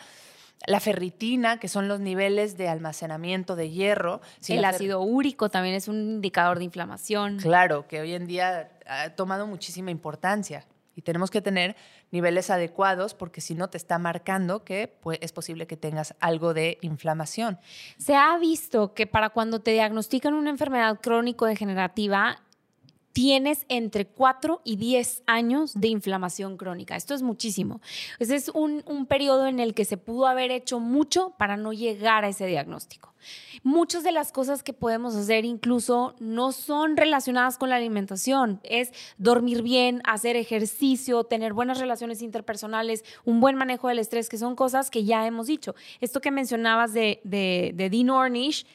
la 0.66 0.80
ferritina, 0.80 1.58
que 1.58 1.68
son 1.68 1.88
los 1.88 2.00
niveles 2.00 2.56
de 2.56 2.68
almacenamiento 2.68 3.56
de 3.56 3.70
hierro. 3.70 4.20
el 4.48 4.64
ácido 4.64 5.00
úrico 5.00 5.48
también 5.48 5.74
es 5.74 5.88
un 5.88 5.96
indicador 5.96 6.58
de 6.58 6.64
inflamación. 6.64 7.38
Claro, 7.38 7.86
que 7.86 8.00
hoy 8.00 8.14
en 8.14 8.26
día 8.26 8.70
ha 8.86 9.10
tomado 9.10 9.46
muchísima 9.46 9.90
importancia 9.90 10.64
y 10.94 11.02
tenemos 11.02 11.30
que 11.30 11.40
tener 11.40 11.76
niveles 12.10 12.50
adecuados 12.50 13.14
porque 13.14 13.40
si 13.40 13.54
no 13.54 13.68
te 13.68 13.76
está 13.76 13.98
marcando 13.98 14.64
que 14.64 14.88
pues, 15.00 15.18
es 15.20 15.32
posible 15.32 15.66
que 15.66 15.76
tengas 15.76 16.14
algo 16.20 16.54
de 16.54 16.78
inflamación. 16.82 17.58
Se 17.98 18.14
ha 18.14 18.36
visto 18.38 18.94
que 18.94 19.06
para 19.06 19.30
cuando 19.30 19.60
te 19.60 19.72
diagnostican 19.72 20.34
una 20.34 20.50
enfermedad 20.50 21.00
crónico-degenerativa, 21.00 22.43
tienes 23.14 23.64
entre 23.68 24.06
4 24.06 24.60
y 24.64 24.74
10 24.74 25.22
años 25.26 25.72
de 25.74 25.86
inflamación 25.86 26.56
crónica. 26.56 26.96
Esto 26.96 27.14
es 27.14 27.22
muchísimo. 27.22 27.80
Ese 28.18 28.34
es 28.34 28.48
un, 28.48 28.82
un, 28.86 29.06
periodo 29.06 29.46
en 29.46 29.60
el 29.60 29.72
que 29.72 29.84
se 29.84 29.96
pudo 29.96 30.26
haber 30.26 30.50
hecho 30.50 30.80
mucho 30.80 31.32
para 31.38 31.56
no 31.56 31.72
llegar 31.72 32.24
a 32.24 32.28
ese 32.28 32.46
diagnóstico. 32.46 33.14
Muchas 33.62 34.02
de 34.02 34.10
las 34.10 34.32
cosas 34.32 34.64
que 34.64 34.72
podemos 34.72 35.14
hacer 35.14 35.44
incluso 35.44 36.16
no 36.18 36.50
son 36.50 36.96
relacionadas 36.96 37.56
con 37.56 37.70
la 37.70 37.76
alimentación. 37.76 38.60
Es 38.64 38.92
dormir 39.16 39.62
bien, 39.62 40.02
hacer 40.04 40.34
ejercicio, 40.34 41.22
tener 41.22 41.52
buenas 41.52 41.78
relaciones 41.78 42.20
interpersonales, 42.20 43.04
un 43.24 43.40
buen 43.40 43.54
manejo 43.54 43.88
del 43.88 44.00
estrés, 44.00 44.28
que 44.28 44.38
son 44.38 44.56
cosas 44.56 44.90
que 44.90 45.04
ya 45.04 45.24
hemos 45.24 45.46
dicho. 45.46 45.76
Esto 46.00 46.20
que 46.20 46.32
mencionabas 46.32 46.92
de, 46.92 47.20
de, 47.22 47.70
de 47.76 47.90
Dean 47.90 48.10
Ornish, 48.10 48.66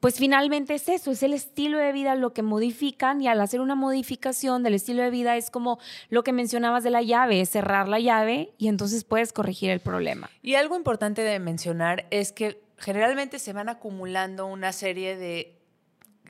pues 0.00 0.18
finalmente 0.18 0.74
es 0.74 0.88
eso, 0.88 1.10
es 1.10 1.22
el 1.22 1.32
estilo 1.32 1.78
de 1.78 1.92
vida 1.92 2.14
lo 2.14 2.32
que 2.32 2.42
modifican 2.42 3.20
y 3.22 3.28
al 3.28 3.40
hacer 3.40 3.60
una 3.60 3.74
modificación 3.74 4.62
del 4.62 4.74
estilo 4.74 5.02
de 5.02 5.10
vida 5.10 5.36
es 5.36 5.50
como 5.50 5.78
lo 6.10 6.22
que 6.22 6.32
mencionabas 6.32 6.84
de 6.84 6.90
la 6.90 7.02
llave, 7.02 7.44
cerrar 7.46 7.88
la 7.88 7.98
llave 7.98 8.52
y 8.58 8.68
entonces 8.68 9.04
puedes 9.04 9.32
corregir 9.32 9.70
el 9.70 9.80
problema. 9.80 10.30
Y 10.42 10.54
algo 10.54 10.76
importante 10.76 11.22
de 11.22 11.38
mencionar 11.38 12.06
es 12.10 12.32
que 12.32 12.62
generalmente 12.78 13.38
se 13.38 13.52
van 13.52 13.68
acumulando 13.68 14.46
una 14.46 14.72
serie 14.72 15.16
de 15.16 15.58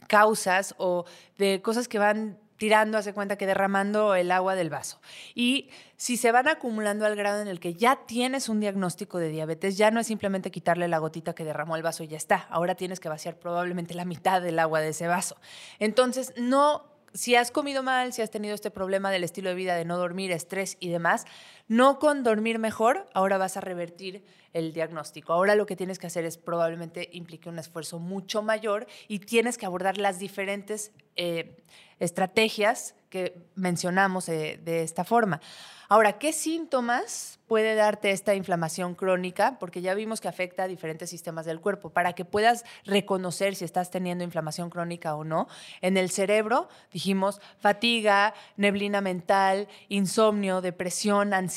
causas 0.06 0.74
o 0.78 1.04
de 1.36 1.60
cosas 1.60 1.88
que 1.88 1.98
van 1.98 2.38
tirando, 2.56 2.98
hace 2.98 3.12
cuenta 3.12 3.36
que 3.36 3.46
derramando 3.46 4.14
el 4.14 4.30
agua 4.30 4.54
del 4.54 4.70
vaso. 4.70 5.00
Y 5.34 5.70
si 5.96 6.16
se 6.16 6.32
van 6.32 6.48
acumulando 6.48 7.06
al 7.06 7.16
grado 7.16 7.40
en 7.40 7.48
el 7.48 7.60
que 7.60 7.74
ya 7.74 8.00
tienes 8.06 8.48
un 8.48 8.60
diagnóstico 8.60 9.18
de 9.18 9.28
diabetes, 9.28 9.76
ya 9.76 9.90
no 9.90 10.00
es 10.00 10.06
simplemente 10.06 10.50
quitarle 10.50 10.88
la 10.88 10.98
gotita 10.98 11.34
que 11.34 11.44
derramó 11.44 11.76
el 11.76 11.82
vaso 11.82 12.02
y 12.02 12.08
ya 12.08 12.16
está. 12.16 12.46
Ahora 12.50 12.74
tienes 12.74 13.00
que 13.00 13.08
vaciar 13.08 13.36
probablemente 13.38 13.94
la 13.94 14.04
mitad 14.04 14.42
del 14.42 14.58
agua 14.58 14.80
de 14.80 14.88
ese 14.88 15.06
vaso. 15.06 15.36
Entonces, 15.78 16.32
no 16.36 16.96
si 17.16 17.34
has 17.34 17.50
comido 17.50 17.82
mal, 17.82 18.12
si 18.12 18.22
has 18.22 18.30
tenido 18.30 18.54
este 18.54 18.70
problema 18.70 19.10
del 19.10 19.24
estilo 19.24 19.48
de 19.48 19.54
vida 19.54 19.74
de 19.74 19.84
no 19.84 19.96
dormir, 19.96 20.30
estrés 20.32 20.76
y 20.80 20.90
demás, 20.90 21.24
no 21.68 21.98
con 21.98 22.22
dormir 22.22 22.58
mejor, 22.58 23.08
ahora 23.12 23.38
vas 23.38 23.56
a 23.56 23.60
revertir 23.60 24.24
el 24.52 24.72
diagnóstico. 24.72 25.32
Ahora 25.32 25.54
lo 25.54 25.66
que 25.66 25.76
tienes 25.76 25.98
que 25.98 26.06
hacer 26.06 26.24
es 26.24 26.38
probablemente 26.38 27.10
implique 27.12 27.48
un 27.48 27.58
esfuerzo 27.58 27.98
mucho 27.98 28.42
mayor 28.42 28.86
y 29.08 29.18
tienes 29.18 29.58
que 29.58 29.66
abordar 29.66 29.98
las 29.98 30.18
diferentes 30.18 30.92
eh, 31.16 31.62
estrategias 31.98 32.94
que 33.10 33.46
mencionamos 33.54 34.28
eh, 34.28 34.60
de 34.62 34.82
esta 34.82 35.04
forma. 35.04 35.40
Ahora, 35.88 36.18
¿qué 36.18 36.32
síntomas 36.32 37.38
puede 37.46 37.76
darte 37.76 38.10
esta 38.10 38.34
inflamación 38.34 38.96
crónica? 38.96 39.56
Porque 39.60 39.80
ya 39.80 39.94
vimos 39.94 40.20
que 40.20 40.26
afecta 40.26 40.64
a 40.64 40.68
diferentes 40.68 41.08
sistemas 41.08 41.46
del 41.46 41.60
cuerpo. 41.60 41.90
Para 41.90 42.12
que 42.14 42.24
puedas 42.24 42.64
reconocer 42.84 43.54
si 43.54 43.64
estás 43.64 43.92
teniendo 43.92 44.24
inflamación 44.24 44.68
crónica 44.68 45.14
o 45.14 45.22
no, 45.22 45.46
en 45.82 45.96
el 45.96 46.10
cerebro 46.10 46.68
dijimos 46.92 47.40
fatiga, 47.60 48.34
neblina 48.56 49.00
mental, 49.00 49.68
insomnio, 49.88 50.60
depresión, 50.60 51.32
ansiedad, 51.32 51.55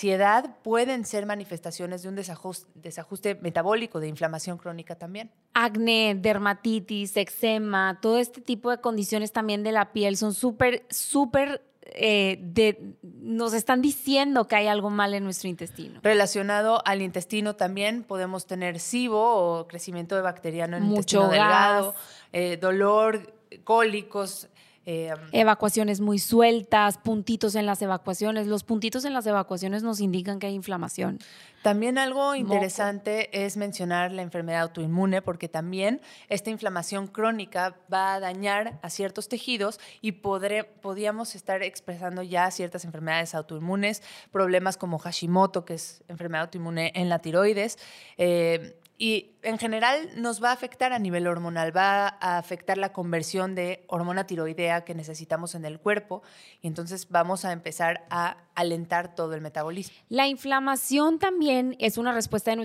pueden 0.63 1.05
ser 1.05 1.25
manifestaciones 1.25 2.03
de 2.03 2.09
un 2.09 2.15
desajuste, 2.15 2.69
desajuste 2.75 3.35
metabólico, 3.35 3.99
de 3.99 4.07
inflamación 4.07 4.57
crónica 4.57 4.95
también. 4.95 5.31
Acné, 5.53 6.15
dermatitis, 6.15 7.15
eczema, 7.17 7.99
todo 8.01 8.17
este 8.19 8.41
tipo 8.41 8.71
de 8.71 8.79
condiciones 8.79 9.31
también 9.31 9.63
de 9.63 9.71
la 9.71 9.91
piel 9.91 10.17
son 10.17 10.33
súper, 10.33 10.85
súper 10.89 11.63
eh, 11.95 12.37
de, 12.41 12.95
nos 13.01 13.53
están 13.53 13.81
diciendo 13.81 14.47
que 14.47 14.55
hay 14.55 14.67
algo 14.67 14.89
mal 14.89 15.13
en 15.13 15.23
nuestro 15.23 15.49
intestino. 15.49 15.99
Relacionado 16.03 16.81
al 16.85 17.01
intestino 17.01 17.55
también 17.55 18.03
podemos 18.03 18.45
tener 18.45 18.79
SIBO 18.79 19.59
o 19.59 19.67
crecimiento 19.67 20.15
de 20.15 20.21
bacteriano 20.21 20.77
en 20.77 20.83
el 20.83 20.89
intestino 20.89 21.29
delgado, 21.29 21.95
eh, 22.31 22.57
dolor, 22.57 23.33
cólicos, 23.63 24.47
eh, 24.85 25.13
evacuaciones 25.31 26.01
muy 26.01 26.19
sueltas, 26.19 26.97
puntitos 26.97 27.55
en 27.55 27.65
las 27.65 27.81
evacuaciones. 27.81 28.47
Los 28.47 28.63
puntitos 28.63 29.05
en 29.05 29.13
las 29.13 29.25
evacuaciones 29.27 29.83
nos 29.83 29.99
indican 29.99 30.39
que 30.39 30.47
hay 30.47 30.55
inflamación. 30.55 31.19
También 31.61 31.97
algo 31.97 32.35
interesante 32.35 33.45
es 33.45 33.57
mencionar 33.57 34.11
la 34.13 34.21
enfermedad 34.21 34.61
autoinmune, 34.61 35.21
porque 35.21 35.49
también 35.49 36.01
esta 36.29 36.49
inflamación 36.49 37.07
crónica 37.07 37.75
va 37.91 38.15
a 38.15 38.19
dañar 38.19 38.79
a 38.81 38.89
ciertos 38.89 39.27
tejidos 39.27 39.79
y 40.01 40.13
podré, 40.13 40.63
podríamos 40.63 41.35
estar 41.35 41.61
expresando 41.61 42.23
ya 42.23 42.49
ciertas 42.49 42.85
enfermedades 42.85 43.35
autoinmunes, 43.35 44.01
problemas 44.31 44.77
como 44.77 44.99
Hashimoto, 44.99 45.65
que 45.65 45.73
es 45.73 46.01
enfermedad 46.07 46.43
autoinmune 46.43 46.93
en 46.95 47.09
la 47.09 47.19
tiroides. 47.19 47.77
Eh, 48.17 48.75
y 48.97 49.28
en 49.41 49.57
general 49.57 50.09
nos 50.15 50.43
va 50.43 50.49
a 50.49 50.53
afectar 50.53 50.91
a 50.91 50.99
nivel 50.99 51.27
hormonal, 51.27 51.75
va 51.75 52.17
a 52.19 52.37
afectar 52.37 52.77
la 52.77 52.91
conversión 52.91 53.55
de 53.55 53.85
hormona 53.87 54.25
tiroidea 54.25 54.83
que 54.83 54.93
necesitamos 54.93 55.55
en 55.55 55.65
el 55.65 55.79
cuerpo 55.79 56.21
y 56.61 56.67
entonces 56.67 57.07
vamos 57.09 57.45
a 57.45 57.53
empezar 57.53 58.05
a 58.09 58.37
alentar 58.55 59.15
todo 59.15 59.33
el 59.35 59.41
metabolismo. 59.41 59.95
La 60.09 60.27
inflamación 60.27 61.19
también 61.19 61.77
es 61.79 61.97
una 61.97 62.11
respuesta 62.11 62.51
de 62.51 62.57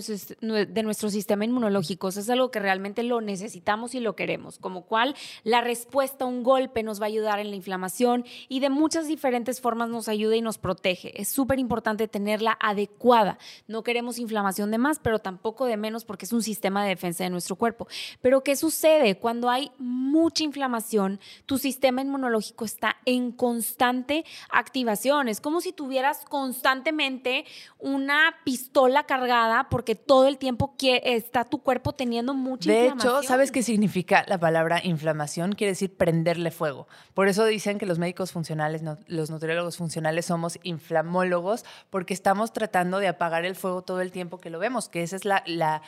nuestro, 0.83 1.09
sistema 1.09 1.45
inmunológico, 1.45 2.09
es 2.09 2.29
algo 2.29 2.51
que 2.51 2.59
realmente 2.59 3.03
lo 3.03 3.21
necesitamos 3.21 3.95
y 3.95 4.01
lo 4.01 4.15
queremos, 4.15 4.59
como 4.59 4.85
cual 4.85 5.15
la 5.43 5.61
respuesta 5.61 6.25
a 6.25 6.27
un 6.27 6.43
golpe 6.43 6.83
nos 6.83 6.99
va 6.99 7.05
a 7.05 7.07
ayudar 7.07 7.39
en 7.39 7.49
la 7.49 7.55
inflamación 7.55 8.25
y 8.49 8.59
de 8.59 8.69
muchas 8.69 9.07
diferentes 9.07 9.61
formas 9.61 9.89
nos 9.89 10.09
ayuda 10.09 10.35
y 10.35 10.41
nos 10.41 10.57
protege. 10.57 11.19
Es 11.21 11.29
súper 11.29 11.59
importante 11.59 12.07
tenerla 12.07 12.57
adecuada. 12.59 13.37
No 13.67 13.83
queremos 13.83 14.19
inflamación 14.19 14.71
de 14.71 14.77
más, 14.77 14.99
pero 14.99 15.19
tampoco 15.19 15.65
de 15.65 15.77
menos 15.77 16.03
porque 16.03 16.25
es 16.25 16.33
un 16.33 16.43
sistema 16.43 16.64
de 16.83 16.89
defensa 16.89 17.23
de 17.23 17.29
nuestro 17.29 17.55
cuerpo. 17.55 17.87
Pero 18.21 18.43
¿qué 18.43 18.55
sucede? 18.55 19.17
Cuando 19.17 19.49
hay 19.49 19.71
mucha 19.77 20.43
inflamación, 20.43 21.19
tu 21.45 21.57
sistema 21.57 22.01
inmunológico 22.01 22.65
está 22.65 22.97
en 23.05 23.31
constante 23.31 24.25
activación. 24.49 25.29
Es 25.29 25.41
como 25.41 25.61
si 25.61 25.73
tuvieras 25.73 26.25
constantemente 26.25 27.45
una 27.79 28.35
pistola 28.43 29.03
cargada 29.03 29.67
porque 29.69 29.95
todo 29.95 30.27
el 30.27 30.37
tiempo 30.37 30.73
está 30.81 31.45
tu 31.45 31.59
cuerpo 31.59 31.93
teniendo 31.93 32.33
mucha 32.33 32.71
inflamación. 32.71 33.13
De 33.13 33.19
hecho, 33.19 33.27
¿sabes 33.27 33.51
qué 33.51 33.63
significa 33.63 34.25
la 34.27 34.39
palabra 34.39 34.81
inflamación? 34.83 35.53
Quiere 35.53 35.71
decir 35.71 35.95
prenderle 35.95 36.51
fuego. 36.51 36.87
Por 37.13 37.27
eso 37.27 37.45
dicen 37.45 37.77
que 37.77 37.85
los 37.85 37.99
médicos 37.99 38.31
funcionales, 38.31 38.81
los 39.07 39.29
nutriólogos 39.29 39.77
funcionales 39.77 40.25
somos 40.25 40.59
inflamólogos 40.63 41.65
porque 41.89 42.13
estamos 42.13 42.53
tratando 42.53 42.99
de 42.99 43.07
apagar 43.07 43.45
el 43.45 43.55
fuego 43.55 43.81
todo 43.81 44.01
el 44.01 44.11
tiempo 44.11 44.39
que 44.39 44.49
lo 44.49 44.59
vemos, 44.59 44.89
que 44.89 45.03
esa 45.03 45.15
es 45.15 45.25
la, 45.25 45.43
la 45.45 45.81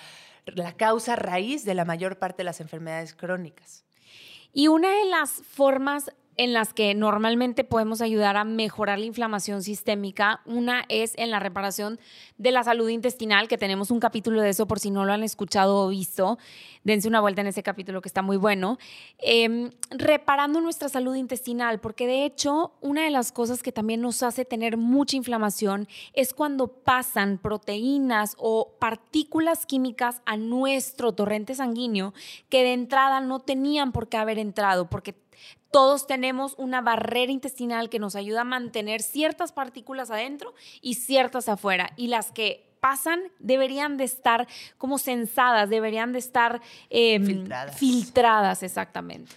la 0.55 0.75
causa 0.75 1.15
raíz 1.15 1.65
de 1.65 1.73
la 1.73 1.85
mayor 1.85 2.17
parte 2.17 2.37
de 2.37 2.45
las 2.45 2.61
enfermedades 2.61 3.13
crónicas. 3.13 3.85
Y 4.53 4.67
una 4.67 4.89
de 4.89 5.05
las 5.05 5.31
formas 5.31 6.11
en 6.38 6.53
las 6.53 6.74
que 6.74 6.94
normalmente 6.94 7.63
podemos 7.63 8.01
ayudar 8.01 8.38
a 8.38 8.44
mejorar 8.44 9.00
la 9.00 9.06
inflamación 9.06 9.63
sistémica. 9.63 10.41
Una 10.46 10.86
es 10.88 11.13
en 11.17 11.32
la 11.32 11.39
reparación 11.39 12.00
de 12.38 12.51
la 12.51 12.63
salud 12.63 12.89
intestinal, 12.89 13.48
que 13.48 13.58
tenemos 13.58 13.89
un 13.89 14.00
capítulo 14.00 14.41
de 14.41 14.50
eso 14.50 14.67
por 14.67 14.79
si 14.79 14.91
no 14.91 15.03
lo 15.03 15.13
han 15.13 15.24
escuchado 15.24 15.77
o 15.77 15.89
visto. 15.89 16.38
Dense 16.84 17.08
una 17.08 17.22
vuelta 17.22 17.41
en 17.41 17.48
ese 17.48 17.63
capítulo 17.63 18.01
que 18.01 18.08
está 18.08 18.22
muy 18.22 18.38
bueno. 18.38 18.77
Em, 19.17 19.72
reparando 19.89 20.62
nuestra 20.62 20.89
salud 20.89 21.15
intestinal, 21.15 21.79
porque 21.79 22.06
de 22.06 22.24
hecho 22.24 22.74
una 22.82 23.03
de 23.03 23.10
las 23.10 23.32
cosas 23.32 23.63
que 23.63 23.72
también 23.72 24.01
nos 24.01 24.22
hace 24.22 24.46
tener 24.46 24.77
mucha 24.77 25.17
inflamación 25.17 25.88
es 26.13 26.34
cuando 26.34 26.67
pasan 26.67 27.39
proteínas 27.39 28.36
o 28.38 28.77
partículas 28.79 29.65
químicas 29.65 30.22
a 30.25 30.38
nuestro 30.38 31.13
torrente 31.13 31.56
sanguíneo 31.56 32.13
que 32.50 32.63
de 32.63 32.74
entrada 32.74 33.20
no 33.22 33.39
tenían 33.39 33.91
por 33.91 34.08
qué 34.08 34.17
haber 34.17 34.38
entrado, 34.38 34.89
porque 34.89 35.15
todos 35.72 36.08
tenemos 36.08 36.56
una 36.58 36.82
barrera 36.82 37.32
intestinal 37.32 37.89
que 37.89 38.00
nos 38.00 38.15
ayuda 38.15 38.41
a 38.41 38.46
mantener 38.46 39.01
ciertas 39.01 39.51
partículas 39.51 40.12
adentro 40.12 40.53
y 40.82 40.96
ciertas 40.96 41.50
afuera. 41.50 41.91
Y 41.98 42.08
las 42.08 42.32
que 42.32 42.67
pasan 42.79 43.22
deberían 43.39 43.98
de 43.98 44.06
estar 44.06 44.48
como 44.77 44.98
sensadas, 44.98 45.70
deberían 45.70 46.13
de 46.13 46.20
estar 46.20 46.62
em, 46.89 47.25
filtradas. 47.25 47.77
filtradas. 47.77 48.63
exactamente. 48.63 49.36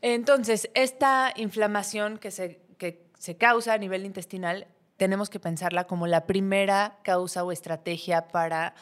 Entonces, 0.00 0.68
esta 0.74 1.32
inflamación 1.36 2.18
que 2.18 2.30
se, 2.30 2.60
que 2.78 3.06
se 3.18 3.36
causa 3.36 3.74
a 3.74 3.78
nivel 3.78 4.04
intestinal, 4.04 4.66
tenemos 4.96 5.30
que 5.30 5.38
pensarla 5.38 5.86
como 5.86 6.06
la 6.06 6.26
primera 6.26 6.98
causa 7.02 7.44
o 7.44 7.52
estrategia 7.52 8.28
para 8.28 8.74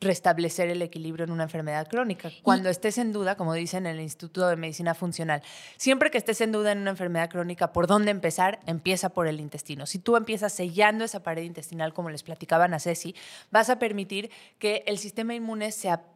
restablecer 0.00 0.68
el 0.68 0.82
equilibrio 0.82 1.24
en 1.24 1.30
una 1.30 1.44
enfermedad 1.44 1.88
crónica. 1.88 2.30
Cuando 2.42 2.68
estés 2.68 2.98
en 2.98 3.12
duda, 3.12 3.36
como 3.36 3.54
dicen 3.54 3.86
en 3.86 3.96
el 3.96 4.00
Instituto 4.00 4.46
de 4.48 4.56
Medicina 4.56 4.94
Funcional, 4.94 5.42
siempre 5.76 6.10
que 6.10 6.18
estés 6.18 6.40
en 6.40 6.52
duda 6.52 6.72
en 6.72 6.78
una 6.78 6.90
enfermedad 6.90 7.28
crónica, 7.30 7.72
¿por 7.72 7.86
dónde 7.86 8.10
empezar? 8.10 8.60
Empieza 8.66 9.08
por 9.08 9.26
el 9.26 9.40
intestino. 9.40 9.86
Si 9.86 9.98
tú 9.98 10.16
empiezas 10.16 10.52
sellando 10.52 11.04
esa 11.04 11.22
pared 11.22 11.42
intestinal, 11.42 11.92
como 11.92 12.10
les 12.10 12.22
platicaban 12.22 12.74
a 12.74 12.78
Ceci, 12.78 13.14
vas 13.50 13.70
a 13.70 13.78
permitir 13.78 14.30
que 14.58 14.84
el 14.86 14.98
sistema 14.98 15.34
inmune 15.34 15.70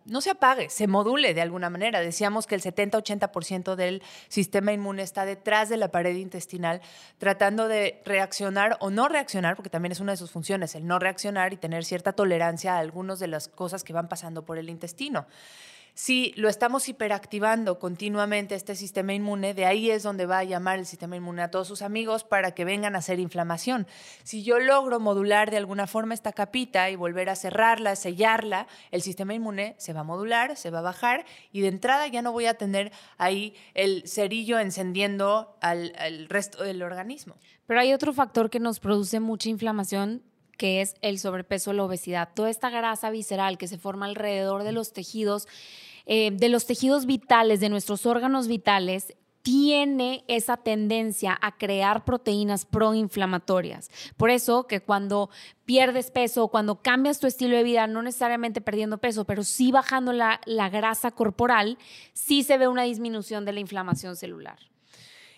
no 0.05 0.21
se 0.21 0.31
apague, 0.31 0.71
se 0.71 0.87
module 0.87 1.35
de 1.35 1.41
alguna 1.41 1.71
manera. 1.71 2.01
Decíamos 2.01 2.47
que 2.47 2.55
el 2.55 2.63
70-80% 2.63 3.75
del 3.75 4.03
sistema 4.29 4.73
inmune 4.73 5.03
está 5.03 5.25
detrás 5.25 5.69
de 5.69 5.77
la 5.77 5.89
pared 5.89 6.17
intestinal, 6.17 6.81
tratando 7.19 7.69
de 7.69 8.03
reaccionar 8.05 8.77
o 8.81 8.91
no 8.91 9.09
reaccionar, 9.09 9.57
porque 9.57 9.71
también 9.71 9.93
es 9.93 10.01
una 10.01 10.13
de 10.13 10.19
sus 10.19 10.31
funciones, 10.31 10.75
el 10.75 10.87
no 10.87 10.99
reaccionar 10.99 11.53
y 11.53 11.57
tener 11.57 11.85
cierta 11.85 12.13
tolerancia 12.13 12.75
a 12.75 12.79
algunas 12.79 13.19
de 13.19 13.29
las 13.29 13.49
cosas 13.49 13.72
que 13.85 13.93
van 13.93 14.09
pasando 14.09 14.45
por 14.45 14.59
el 14.59 14.69
intestino. 14.69 15.27
si 15.95 16.33
lo 16.37 16.49
estamos 16.49 16.89
hiperactivando 16.89 17.79
continuamente 17.79 18.55
este 18.55 18.75
sistema 18.75 19.13
inmune, 19.13 19.53
de 19.53 19.67
ahí 19.67 19.91
es 19.91 20.03
donde 20.03 20.25
va 20.25 20.39
a 20.39 20.45
llamar 20.45 20.79
el 20.79 20.87
sistema 20.87 21.17
inmune 21.17 21.43
a 21.43 21.51
todos 21.51 21.69
sus 21.69 21.83
amigos 21.83 22.25
para 22.25 22.53
que 22.53 22.65
vengan 22.65 22.95
a 22.95 23.01
hacer 23.01 23.21
inflamación. 23.21 23.87
Si 24.23 24.43
yo 24.43 24.59
logro 24.59 25.01
modular 25.01 25.51
de 25.51 25.59
alguna 25.59 25.87
forma 25.87 26.15
esta 26.15 26.33
capita 26.33 26.89
y 26.89 26.97
volver 26.97 27.29
a 27.29 27.37
cerrarla, 27.37 27.95
sellarla, 27.95 28.69
el 28.91 29.03
sistema 29.03 29.35
inmune 29.35 29.75
se 29.79 29.93
va 29.93 30.01
a 30.01 30.05
modular, 30.05 30.57
se 30.57 30.71
va 30.71 30.79
a 30.79 30.83
bajar 30.83 31.27
y 31.53 31.61
de 31.61 31.69
entrada 31.69 32.07
ya 32.07 32.23
no 32.23 32.33
voy 32.33 32.47
a 32.47 32.55
tener 32.55 32.91
ahí 33.19 33.55
el 33.75 34.09
cerillo 34.09 34.59
encendiendo 34.59 35.59
al, 35.61 35.93
al 35.99 36.29
resto 36.31 36.65
del 36.65 36.83
organismo. 36.83 37.37
Pero 37.67 37.81
hay 37.81 37.93
otro 37.93 38.15
factor 38.15 38.49
que 38.49 38.61
nos 38.61 38.81
produce 38.81 39.21
mucha 39.21 39.51
inflamación 39.51 40.23
que 40.63 40.81
es 40.81 40.95
el 41.01 41.19
sobrepeso 41.19 41.73
la 41.73 41.83
obesidad. 41.83 42.29
Toda 42.37 42.49
esta 42.49 42.71
grasa 42.71 43.11
visceral 43.11 43.59
que 43.59 43.67
se 43.67 43.79
forma 43.79 44.07
alrededor 44.07 44.63
de 44.63 44.71
los 44.71 44.93
tejidos, 44.93 45.49
eh, 46.07 46.31
de 46.31 46.49
los 46.49 46.67
tejidos 46.67 47.05
vitales, 47.05 47.59
de 47.59 47.69
nuestros 47.69 48.07
órganos 48.07 48.47
vitales, 48.47 49.17
tiene 49.43 50.23
esa 50.29 50.57
tendencia 50.57 51.37
a 51.43 51.59
crear 51.59 52.05
proteínas 52.05 52.65
proinflamatorias. 52.65 53.91
Por 54.17 54.31
eso 54.31 54.69
que 54.69 54.79
cuando 54.79 55.31
pierdes 55.65 56.13
peso, 56.13 56.47
cuando 56.47 56.81
cambias 56.81 57.19
tu 57.19 57.27
estilo 57.27 57.57
de 57.57 57.65
vida, 57.65 57.89
no 57.89 58.01
necesariamente 58.01 58.61
perdiendo 58.61 58.99
peso, 58.99 59.25
pero 59.25 59.43
sí 59.43 59.73
bajando 59.73 60.13
la, 60.13 60.41
la 60.47 60.69
grasa 60.69 61.11
corporal, 61.11 61.77
sí 62.13 62.45
se 62.45 62.57
ve 62.57 62.69
una 62.69 62.85
disminución 62.85 63.45
de 63.45 63.53
la 63.53 63.59
inflamación 63.59 64.15
celular. 64.15 64.72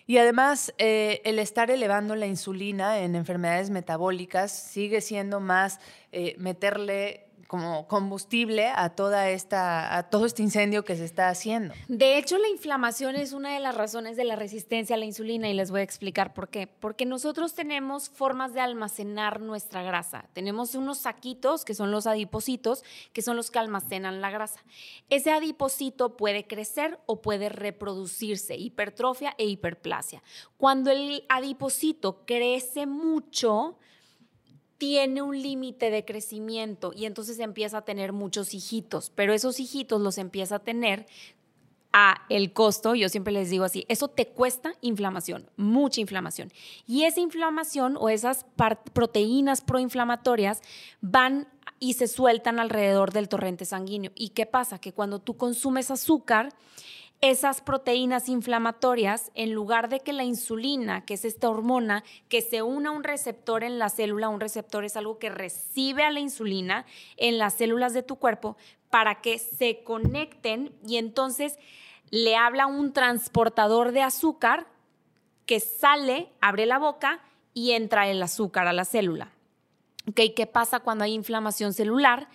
Y 0.06 0.18
además, 0.18 0.74
eh, 0.78 1.22
el 1.24 1.38
estar 1.38 1.70
elevando 1.70 2.14
la 2.14 2.26
insulina 2.26 3.00
en 3.00 3.14
enfermedades 3.14 3.70
metabólicas 3.70 4.52
sigue 4.52 5.00
siendo 5.00 5.40
más 5.40 5.80
eh, 6.12 6.34
meterle 6.38 7.23
como 7.46 7.86
combustible 7.88 8.68
a 8.68 8.90
toda 8.90 9.30
esta 9.30 9.96
a 9.96 10.10
todo 10.10 10.26
este 10.26 10.42
incendio 10.42 10.84
que 10.84 10.96
se 10.96 11.04
está 11.04 11.28
haciendo. 11.28 11.74
De 11.88 12.18
hecho, 12.18 12.38
la 12.38 12.48
inflamación 12.48 13.16
es 13.16 13.32
una 13.32 13.54
de 13.54 13.60
las 13.60 13.74
razones 13.74 14.16
de 14.16 14.24
la 14.24 14.36
resistencia 14.36 14.96
a 14.96 14.98
la 14.98 15.04
insulina 15.04 15.48
y 15.48 15.54
les 15.54 15.70
voy 15.70 15.80
a 15.80 15.84
explicar 15.84 16.34
por 16.34 16.48
qué. 16.48 16.66
Porque 16.66 17.06
nosotros 17.06 17.54
tenemos 17.54 18.08
formas 18.08 18.54
de 18.54 18.60
almacenar 18.60 19.40
nuestra 19.40 19.82
grasa. 19.82 20.26
Tenemos 20.32 20.74
unos 20.74 20.98
saquitos 20.98 21.64
que 21.64 21.74
son 21.74 21.90
los 21.90 22.06
adipocitos, 22.06 22.84
que 23.12 23.22
son 23.22 23.36
los 23.36 23.50
que 23.50 23.58
almacenan 23.58 24.20
la 24.20 24.30
grasa. 24.30 24.64
Ese 25.10 25.30
adipocito 25.30 26.16
puede 26.16 26.46
crecer 26.46 26.98
o 27.06 27.20
puede 27.20 27.48
reproducirse, 27.48 28.56
hipertrofia 28.56 29.34
e 29.38 29.46
hiperplasia. 29.46 30.22
Cuando 30.56 30.90
el 30.90 31.24
adipocito 31.28 32.24
crece 32.26 32.86
mucho, 32.86 33.78
tiene 34.78 35.22
un 35.22 35.40
límite 35.40 35.90
de 35.90 36.04
crecimiento 36.04 36.92
y 36.94 37.06
entonces 37.06 37.38
empieza 37.38 37.78
a 37.78 37.84
tener 37.84 38.12
muchos 38.12 38.54
hijitos, 38.54 39.10
pero 39.14 39.32
esos 39.32 39.60
hijitos 39.60 40.00
los 40.00 40.18
empieza 40.18 40.56
a 40.56 40.58
tener 40.58 41.06
a 41.96 42.22
el 42.28 42.52
costo, 42.52 42.96
yo 42.96 43.08
siempre 43.08 43.32
les 43.32 43.50
digo 43.50 43.64
así, 43.64 43.86
eso 43.88 44.08
te 44.08 44.26
cuesta 44.26 44.74
inflamación, 44.80 45.48
mucha 45.56 46.00
inflamación. 46.00 46.52
Y 46.88 47.04
esa 47.04 47.20
inflamación 47.20 47.96
o 48.00 48.08
esas 48.08 48.44
proteínas 48.92 49.60
proinflamatorias 49.60 50.60
van 51.00 51.46
y 51.78 51.92
se 51.92 52.08
sueltan 52.08 52.58
alrededor 52.58 53.12
del 53.12 53.28
torrente 53.28 53.64
sanguíneo. 53.64 54.10
¿Y 54.16 54.30
qué 54.30 54.44
pasa? 54.44 54.80
Que 54.80 54.92
cuando 54.92 55.20
tú 55.20 55.36
consumes 55.36 55.92
azúcar, 55.92 56.52
esas 57.30 57.62
proteínas 57.62 58.28
inflamatorias, 58.28 59.30
en 59.34 59.54
lugar 59.54 59.88
de 59.88 60.00
que 60.00 60.12
la 60.12 60.24
insulina, 60.24 61.06
que 61.06 61.14
es 61.14 61.24
esta 61.24 61.48
hormona, 61.48 62.04
que 62.28 62.42
se 62.42 62.60
una 62.60 62.90
a 62.90 62.92
un 62.92 63.02
receptor 63.02 63.64
en 63.64 63.78
la 63.78 63.88
célula, 63.88 64.28
un 64.28 64.40
receptor 64.40 64.84
es 64.84 64.94
algo 64.94 65.18
que 65.18 65.30
recibe 65.30 66.02
a 66.02 66.10
la 66.10 66.20
insulina 66.20 66.84
en 67.16 67.38
las 67.38 67.54
células 67.54 67.94
de 67.94 68.02
tu 68.02 68.16
cuerpo 68.16 68.58
para 68.90 69.22
que 69.22 69.38
se 69.38 69.82
conecten 69.84 70.74
y 70.86 70.98
entonces 70.98 71.58
le 72.10 72.36
habla 72.36 72.66
un 72.66 72.92
transportador 72.92 73.92
de 73.92 74.02
azúcar 74.02 74.66
que 75.46 75.60
sale, 75.60 76.28
abre 76.42 76.66
la 76.66 76.78
boca 76.78 77.20
y 77.54 77.72
entra 77.72 78.06
el 78.08 78.22
azúcar 78.22 78.68
a 78.68 78.74
la 78.74 78.84
célula. 78.84 79.30
¿Qué 80.14 80.46
pasa 80.46 80.80
cuando 80.80 81.04
hay 81.04 81.14
inflamación 81.14 81.72
celular? 81.72 82.28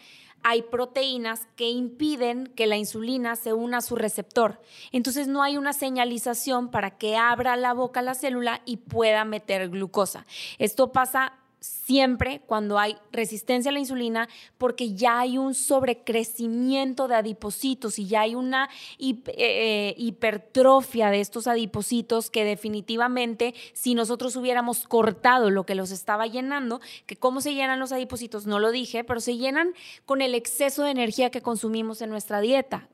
Hay 0.44 0.62
proteínas 0.64 1.48
que 1.56 1.70
impiden 1.70 2.48
que 2.56 2.68
la 2.68 2.78
insulina 2.78 3.36
se 3.36 3.54
una 3.54 3.78
a 3.78 3.82
su 3.82 3.96
receptor. 3.96 4.62
Entonces 4.92 5.28
no 5.28 5.44
hay 5.44 5.58
una 5.58 5.74
señalización 5.74 6.70
para 6.70 6.98
que 6.98 7.18
abra 7.18 7.56
la 7.56 7.74
boca 7.74 8.02
la 8.02 8.14
célula 8.14 8.62
y 8.66 8.78
pueda 8.78 9.26
meter 9.26 9.70
glucosa. 9.70 10.26
Esto 10.58 10.92
pasa 10.92 11.39
siempre 11.60 12.42
cuando 12.46 12.80
hay 12.80 12.96
resistencia 13.12 13.70
a 13.70 13.74
la 13.74 13.80
insulina 13.80 14.30
porque 14.58 14.94
ya 14.94 15.20
hay 15.20 15.38
un 15.38 15.54
sobrecrecimiento 15.54 17.08
de 17.08 17.16
adipocitos 17.16 18.00
y 18.00 18.08
ya 18.08 18.22
hay 18.22 18.36
una 18.36 18.70
eh, 18.98 19.94
hipertrofia 19.98 21.10
de 21.10 21.20
estos 21.20 21.48
adipocitos 21.48 22.30
que 22.30 22.46
definitivamente 22.46 23.54
si 23.74 23.94
nosotros 23.94 24.36
hubiéramos 24.36 24.88
cortado 24.88 25.50
lo 25.50 25.66
que 25.66 25.76
los 25.76 25.92
estaba 25.92 26.28
llenando, 26.28 26.80
que 27.06 27.18
cómo 27.18 27.42
se 27.42 27.54
llenan 27.54 27.80
los 27.80 27.92
adipocitos, 27.92 28.46
no 28.46 28.60
lo 28.60 28.72
dije, 28.72 29.04
pero 29.04 29.20
se 29.20 29.38
llenan 29.38 29.74
con 30.06 30.22
el 30.22 30.36
exceso 30.36 30.84
de 30.84 30.92
energía 30.92 31.30
que 31.30 31.42
consumimos 31.42 32.02
en 32.02 32.10
nuestra 32.10 32.40
dieta 32.40 32.88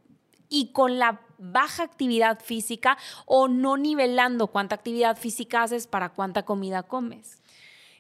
y 0.50 0.72
con 0.72 1.00
la 1.00 1.22
baja 1.38 1.84
actividad 1.84 2.39
física 2.39 2.98
o 3.26 3.48
no 3.48 3.78
nivelando 3.78 4.48
cuánta 4.48 4.76
actividad 4.76 5.18
física 5.18 5.63
haces 5.63 5.88
para 5.88 6.10
cuánta 6.10 6.44
comida 6.44 6.84
comes. 6.84 7.42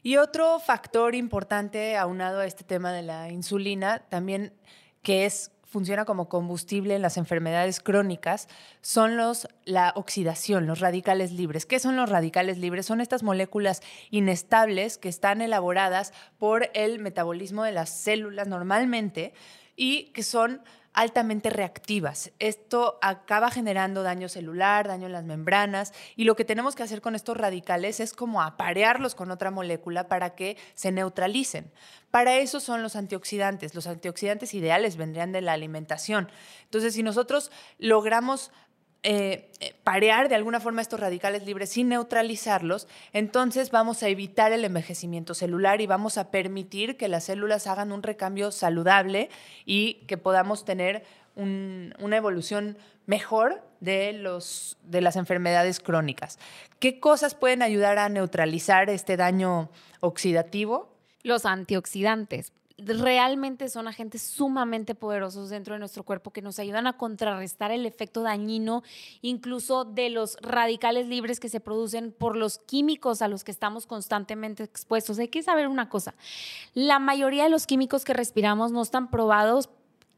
Y 0.05 0.17
otro 0.17 0.59
factor 0.59 1.15
importante 1.15 1.97
aunado 1.97 2.41
a 2.41 2.45
este 2.45 2.63
tema 2.63 2.93
de 2.93 3.01
la 3.01 3.31
insulina, 3.31 4.03
también 4.07 4.53
que 5.01 5.25
es 5.25 5.49
funciona 5.63 6.05
como 6.05 6.29
combustible 6.29 6.95
en 6.95 7.01
las 7.01 7.17
enfermedades 7.17 7.79
crónicas 7.79 8.47
son 8.81 9.17
los 9.17 9.47
la 9.63 9.93
oxidación, 9.95 10.67
los 10.67 10.79
radicales 10.79 11.31
libres. 11.31 11.65
¿Qué 11.65 11.79
son 11.79 11.95
los 11.95 12.07
radicales 12.07 12.59
libres? 12.59 12.85
Son 12.85 13.01
estas 13.01 13.23
moléculas 13.23 13.81
inestables 14.11 14.99
que 14.99 15.09
están 15.09 15.41
elaboradas 15.41 16.13
por 16.37 16.69
el 16.75 16.99
metabolismo 16.99 17.63
de 17.63 17.71
las 17.71 17.89
células 17.89 18.47
normalmente 18.47 19.33
y 19.75 20.11
que 20.11 20.21
son 20.21 20.61
altamente 20.95 21.49
reactivas. 21.49 22.31
Esto 22.39 22.97
acaba 23.01 23.51
generando 23.51 24.01
daño 24.01 24.29
celular, 24.29 24.87
daño 24.87 25.07
en 25.07 25.11
las 25.11 25.25
membranas 25.25 25.93
y 26.15 26.23
lo 26.23 26.35
que 26.35 26.45
tenemos 26.45 26.73
que 26.73 26.83
hacer 26.83 27.01
con 27.01 27.15
estos 27.15 27.35
radicales 27.37 27.99
es 27.99 28.13
como 28.13 28.41
aparearlos 28.41 29.13
con 29.13 29.29
otra 29.29 29.51
molécula 29.51 30.07
para 30.07 30.35
que 30.35 30.57
se 30.73 30.93
neutralicen. 30.93 31.69
Para 32.11 32.37
eso 32.37 32.61
son 32.61 32.81
los 32.81 32.95
antioxidantes. 32.95 33.75
Los 33.75 33.87
antioxidantes 33.87 34.53
ideales 34.53 34.95
vendrían 34.95 35.33
de 35.33 35.41
la 35.41 35.51
alimentación. 35.51 36.29
Entonces, 36.63 36.93
si 36.93 37.03
nosotros 37.03 37.51
logramos 37.77 38.51
eh, 39.07 39.51
eh, 39.59 39.75
parear 39.83 40.29
de 40.29 40.35
alguna 40.35 40.59
forma 40.59 40.81
estos 40.81 40.99
radicales 40.99 41.45
libres 41.45 41.69
sin 41.69 41.89
neutralizarlos, 41.89 42.87
entonces 43.13 43.69
vamos 43.69 44.01
a 44.01 44.07
evitar 44.07 44.51
el 44.51 44.65
envejecimiento 44.65 45.35
celular 45.35 45.79
y 45.79 45.85
vamos 45.85 46.17
a 46.17 46.31
permitir 46.31 46.97
que 46.97 47.07
las 47.07 47.25
células 47.25 47.67
hagan 47.67 47.91
un 47.91 48.01
recambio 48.01 48.49
saludable 48.49 49.29
y 49.63 50.05
que 50.07 50.17
podamos 50.17 50.65
tener 50.65 51.03
una 51.35 52.17
evolución 52.17 52.79
mejor 53.05 53.61
de, 53.79 54.11
las 54.13 55.15
enfermedades 55.15 55.79
crónicas. 55.79 56.39
¿Qué 56.79 56.99
cosas 56.99 57.35
pueden 57.35 57.61
ayudar 57.61 57.99
a 57.99 58.09
neutralizar 58.09 58.89
este 58.89 59.17
daño 59.17 59.69
oxidativo? 59.99 60.89
Los 61.21 61.45
antioxidantes 61.45 62.53
realmente 62.77 63.69
son 63.69 63.87
agentes 63.87 64.21
sumamente 64.21 64.95
poderosos 64.95 65.49
dentro 65.49 65.73
de 65.73 65.79
nuestro 65.79 66.03
cuerpo 66.03 66.31
que 66.31 66.41
nos 66.41 66.59
ayudan 66.59 66.87
a 66.87 66.97
contrarrestar 66.97 67.71
el 67.71 67.85
efecto 67.85 68.21
dañino 68.21 68.83
incluso 69.21 69.85
de 69.85 70.09
los 70.09 70.37
radicales 70.41 71.07
libres 71.07 71.39
que 71.39 71.47
se 71.47 71.61
producen 71.61 72.11
por 72.11 72.35
los 72.35 72.57
químicos 72.59 73.21
a 73.21 73.27
los 73.27 73.43
que 73.43 73.51
estamos 73.51 73.85
constantemente 73.85 74.63
expuestos. 74.63 75.19
Hay 75.19 75.29
que 75.29 75.43
saber 75.43 75.67
una 75.67 75.89
cosa, 75.89 76.15
la 76.73 76.99
mayoría 76.99 77.43
de 77.43 77.49
los 77.49 77.65
químicos 77.65 78.03
que 78.03 78.13
respiramos 78.13 78.71
no 78.71 78.81
están 78.81 79.09
probados 79.09 79.69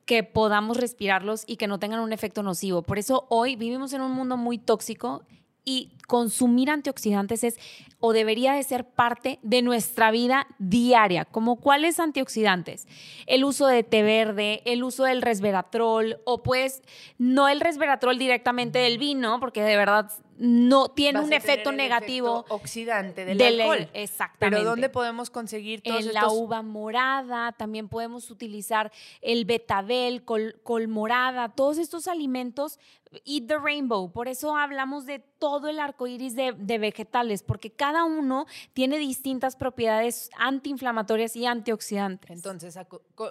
que 0.05 0.23
podamos 0.23 0.77
respirarlos 0.77 1.43
y 1.45 1.57
que 1.57 1.67
no 1.67 1.79
tengan 1.79 1.99
un 1.99 2.13
efecto 2.13 2.41
nocivo. 2.41 2.81
Por 2.81 2.97
eso 2.97 3.27
hoy 3.29 3.55
vivimos 3.55 3.91
en 3.93 4.01
un 4.01 4.13
mundo 4.13 4.37
muy 4.37 4.57
tóxico 4.57 5.21
y 5.65 5.91
consumir 6.07 6.71
antioxidantes 6.71 7.43
es 7.43 7.59
o 7.99 8.13
debería 8.13 8.53
de 8.53 8.63
ser 8.63 8.85
parte 8.85 9.39
de 9.41 9.61
nuestra 9.61 10.09
vida 10.09 10.47
diaria. 10.57 11.25
¿Como 11.25 11.57
cuáles 11.57 11.99
antioxidantes? 11.99 12.87
El 13.25 13.43
uso 13.43 13.67
de 13.67 13.83
té 13.83 14.03
verde, 14.03 14.61
el 14.65 14.83
uso 14.83 15.03
del 15.03 15.21
resveratrol 15.21 16.21
o 16.25 16.43
pues 16.43 16.81
no 17.17 17.47
el 17.47 17.59
resveratrol 17.59 18.17
directamente 18.17 18.79
del 18.79 18.97
vino, 18.97 19.39
porque 19.39 19.61
de 19.63 19.75
verdad 19.75 20.11
no 20.37 20.89
tiene 20.89 21.19
vas 21.19 21.27
un 21.27 21.33
efecto 21.33 21.71
el 21.71 21.77
negativo 21.77 22.39
efecto 22.39 22.55
oxidante 22.55 23.25
del, 23.25 23.37
del 23.37 23.61
alcohol. 23.61 23.89
Exactamente. 23.93 24.57
Pero 24.57 24.69
¿dónde 24.69 24.89
podemos 24.89 25.29
conseguir 25.29 25.81
todos 25.81 26.05
en 26.05 26.13
la 26.13 26.27
uva 26.27 26.61
morada, 26.61 27.51
también 27.53 27.89
podemos 27.89 28.29
utilizar 28.29 28.91
el 29.21 29.45
betabel, 29.45 30.23
col, 30.23 30.59
col 30.63 30.87
morada, 30.87 31.49
todos 31.49 31.79
estos 31.79 32.07
alimentos. 32.07 32.79
Eat 33.25 33.47
the 33.47 33.57
rainbow. 33.57 34.11
Por 34.11 34.27
eso 34.27 34.55
hablamos 34.55 35.05
de 35.05 35.19
todo 35.19 35.69
el 35.69 35.79
arco 35.79 35.96
de, 35.97 36.77
vegetales, 36.77 37.43
porque 37.43 37.71
cada 37.71 38.03
uno 38.03 38.45
tiene 38.73 38.97
distintas 38.97 39.55
propiedades 39.55 40.29
antiinflamatorias 40.37 41.35
y 41.35 41.45
antioxidantes. 41.45 42.29
Entonces, 42.29 42.77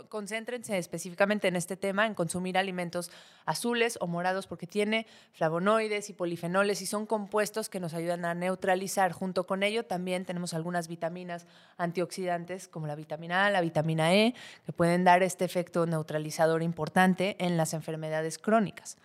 concéntrense 0.09 0.77
específicamente 0.77 1.49
en 1.49 1.57
este 1.57 1.77
tema, 1.77 2.07
en 2.07 2.15
consumir 2.15 2.59
alimentos 2.59 3.11
azules 3.45 3.99
o 4.01 4.07
morados, 4.07 4.47
porque 4.47 4.67
tiene 4.67 5.07
flavonoides 5.33 6.11
y 6.11 6.13
polifenoles 6.13 6.83
y 6.83 6.87
son 6.87 7.07
compuestos 7.07 7.69
que 7.69 7.81
nos 7.81 7.95
ayudan 7.95 8.25
a 8.25 8.35
neutralizar. 8.35 9.13
Junto 9.13 9.47
con 9.47 9.63
ello, 9.63 9.85
también 9.85 10.25
tenemos 10.25 10.53
algunas 10.53 10.89
vitaminas 10.89 11.47
antioxidantes, 11.79 12.69
como 12.69 12.87
la 12.87 12.97
vitamina 12.97 13.47
A, 13.47 13.51
la 13.51 13.61
vitamina 13.61 14.15
E, 14.15 14.35
que 14.65 14.73
pueden 14.73 15.05
dar 15.05 15.23
este 15.23 15.45
efecto 15.45 15.87
neutralizador 15.87 16.63
importante 16.63 17.37
en 17.39 17.57
las 17.57 17.75
enfermedades 17.75 18.39
crónicas. 18.39 18.97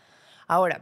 Ahora, 0.48 0.82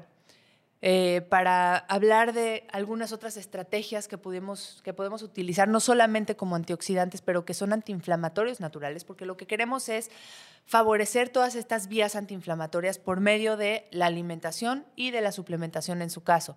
eh, 0.81 1.25
para 1.27 1.77
hablar 1.77 2.31
de 2.31 2.65
algunas 2.71 3.11
otras 3.11 3.35
estrategias 3.35 4.07
que, 4.07 4.17
pudimos, 4.17 4.81
que 4.83 4.93
podemos 4.93 5.23
utilizar, 5.23 5.67
no 5.67 5.81
solamente 5.81 6.37
como 6.37 6.55
antioxidantes, 6.55 7.21
pero 7.21 7.43
que 7.43 7.53
son 7.53 7.73
antiinflamatorios 7.73 8.61
naturales, 8.61 9.03
porque 9.03 9.25
lo 9.25 9.35
que 9.35 9.45
queremos 9.45 9.89
es 9.89 10.09
favorecer 10.65 11.29
todas 11.29 11.55
estas 11.55 11.89
vías 11.89 12.15
antiinflamatorias 12.15 12.97
por 12.97 13.19
medio 13.19 13.57
de 13.57 13.87
la 13.91 14.05
alimentación 14.05 14.85
y 14.95 15.11
de 15.11 15.21
la 15.21 15.33
suplementación 15.33 16.01
en 16.01 16.09
su 16.09 16.23
caso. 16.23 16.55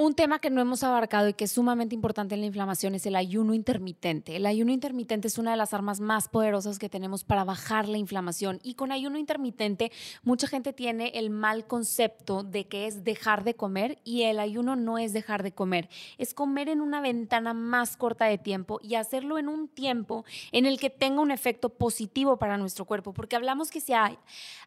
Un 0.00 0.14
tema 0.14 0.38
que 0.38 0.48
no 0.48 0.60
hemos 0.60 0.84
abarcado 0.84 1.26
y 1.28 1.34
que 1.34 1.46
es 1.46 1.50
sumamente 1.50 1.92
importante 1.92 2.36
en 2.36 2.40
la 2.42 2.46
inflamación 2.46 2.94
es 2.94 3.04
el 3.06 3.16
ayuno 3.16 3.52
intermitente. 3.52 4.36
El 4.36 4.46
ayuno 4.46 4.70
intermitente 4.70 5.26
es 5.26 5.38
una 5.38 5.50
de 5.50 5.56
las 5.56 5.74
armas 5.74 5.98
más 5.98 6.28
poderosas 6.28 6.78
que 6.78 6.88
tenemos 6.88 7.24
para 7.24 7.42
bajar 7.42 7.88
la 7.88 7.98
inflamación. 7.98 8.60
Y 8.62 8.74
con 8.74 8.92
ayuno 8.92 9.18
intermitente, 9.18 9.90
mucha 10.22 10.46
gente 10.46 10.72
tiene 10.72 11.08
el 11.16 11.30
mal 11.30 11.66
concepto 11.66 12.44
de 12.44 12.68
que 12.68 12.86
es 12.86 13.02
dejar 13.02 13.42
de 13.42 13.54
comer 13.54 13.98
y 14.04 14.22
el 14.22 14.38
ayuno 14.38 14.76
no 14.76 14.98
es 14.98 15.12
dejar 15.12 15.42
de 15.42 15.50
comer. 15.50 15.88
Es 16.16 16.32
comer 16.32 16.68
en 16.68 16.80
una 16.80 17.00
ventana 17.00 17.52
más 17.52 17.96
corta 17.96 18.26
de 18.26 18.38
tiempo 18.38 18.78
y 18.80 18.94
hacerlo 18.94 19.36
en 19.36 19.48
un 19.48 19.66
tiempo 19.66 20.24
en 20.52 20.64
el 20.64 20.78
que 20.78 20.90
tenga 20.90 21.22
un 21.22 21.32
efecto 21.32 21.70
positivo 21.70 22.36
para 22.38 22.56
nuestro 22.56 22.84
cuerpo. 22.84 23.12
Porque 23.12 23.34
hablamos 23.34 23.72
que 23.72 23.80
si 23.80 23.94
ay- 23.94 24.16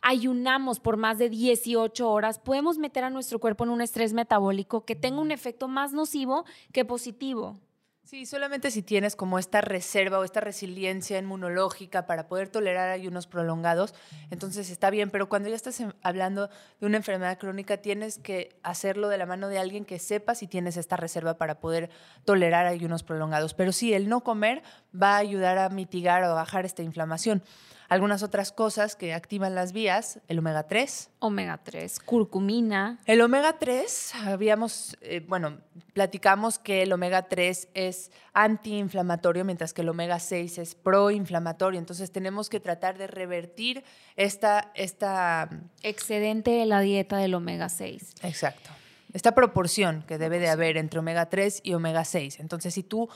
ayunamos 0.02 0.82
por 0.82 0.98
más 0.98 1.18
de 1.20 1.30
18 1.30 2.12
horas, 2.12 2.38
podemos 2.38 2.78
meter 2.78 3.06
a 3.06 3.10
nuestro 3.10 3.40
cuerpo 3.40 3.64
en 3.64 3.70
un 3.70 3.80
estrés 3.80 4.12
metabólico 4.12 4.84
que 4.84 4.98
tenga 4.98 5.21
un 5.22 5.32
efecto 5.32 5.68
más 5.68 5.94
nocivo 5.94 6.46
que 6.72 6.86
positivo. 6.86 7.60
Sí, 8.04 8.26
solamente 8.26 8.72
si 8.72 8.82
tienes 8.82 9.16
como 9.16 9.38
esta 9.38 9.62
reserva 9.62 10.20
o 10.20 10.24
esta 10.24 10.42
resiliencia 10.42 11.20
inmunológica 11.20 12.08
para 12.08 12.28
poder 12.28 12.50
tolerar 12.50 12.90
ayunos 12.90 13.28
prolongados, 13.28 13.94
entonces 14.32 14.70
está 14.72 14.90
bien, 14.90 15.12
pero 15.12 15.30
cuando 15.30 15.48
ya 15.50 15.56
estás 15.56 15.80
en- 15.80 15.94
hablando 16.02 16.50
de 16.80 16.88
una 16.88 16.98
enfermedad 16.98 17.38
crónica, 17.38 17.78
tienes 17.78 18.18
que 18.18 18.60
hacerlo 18.64 19.08
de 19.08 19.18
la 19.20 19.28
mano 19.28 19.48
de 19.50 19.60
alguien 19.60 19.86
que 19.86 20.00
sepa 20.00 20.34
si 20.36 20.48
tienes 20.48 20.78
esta 20.78 20.98
reserva 20.98 21.38
para 21.38 21.60
poder 21.60 21.90
tolerar 22.26 22.66
ayunos 22.66 23.04
prolongados. 23.04 23.54
Pero 23.54 23.72
sí, 23.72 23.94
el 23.94 24.10
no 24.10 24.22
comer 24.24 24.64
va 25.00 25.16
a 25.16 25.18
ayudar 25.18 25.58
a 25.58 25.70
mitigar 25.70 26.24
o 26.24 26.28
a 26.28 26.34
bajar 26.34 26.66
esta 26.66 26.84
inflamación. 26.84 27.44
Algunas 27.92 28.24
otras 28.24 28.54
cosas 28.54 28.96
que 28.96 29.14
activan 29.14 29.54
las 29.54 29.74
vías, 29.74 30.22
el 30.30 30.40
omega 30.40 30.64
3, 30.64 31.10
Omega 31.20 31.60
3, 31.62 32.00
curcumina. 32.00 32.98
el 33.06 33.20
omega 33.20 33.60
3, 33.60 34.16
habíamos, 34.28 34.96
eh, 35.02 35.22
bueno, 35.28 35.58
platicamos 35.92 36.58
que 36.58 36.84
el 36.84 36.94
omega 36.94 37.24
3 37.24 37.68
es 37.74 38.12
antiinflamatorio, 38.32 39.44
mientras 39.44 39.74
que 39.74 39.82
el 39.82 39.90
omega 39.90 40.20
6 40.20 40.60
es 40.60 40.74
proinflamatorio. 40.74 41.82
Entonces 41.82 42.14
tenemos 42.14 42.48
que 42.48 42.62
tratar 42.62 42.98
de 42.98 43.08
revertir 43.08 43.84
esta, 44.16 44.72
esta, 44.74 45.50
Excedente 45.84 46.52
de 46.52 46.66
la 46.66 46.80
dieta 46.80 47.18
del 47.18 47.34
omega 47.34 47.68
6. 47.68 48.14
exacto, 48.24 48.70
esta 49.12 49.36
proporción 49.36 50.06
que 50.08 50.18
debe 50.18 50.40
de 50.40 50.48
haber 50.48 50.78
entre 50.78 51.02
omega 51.02 51.26
3 51.26 51.60
y 51.64 51.74
omega 51.74 52.06
6. 52.06 52.40
Entonces, 52.40 52.74
si 52.74 52.84
tú 52.84 53.10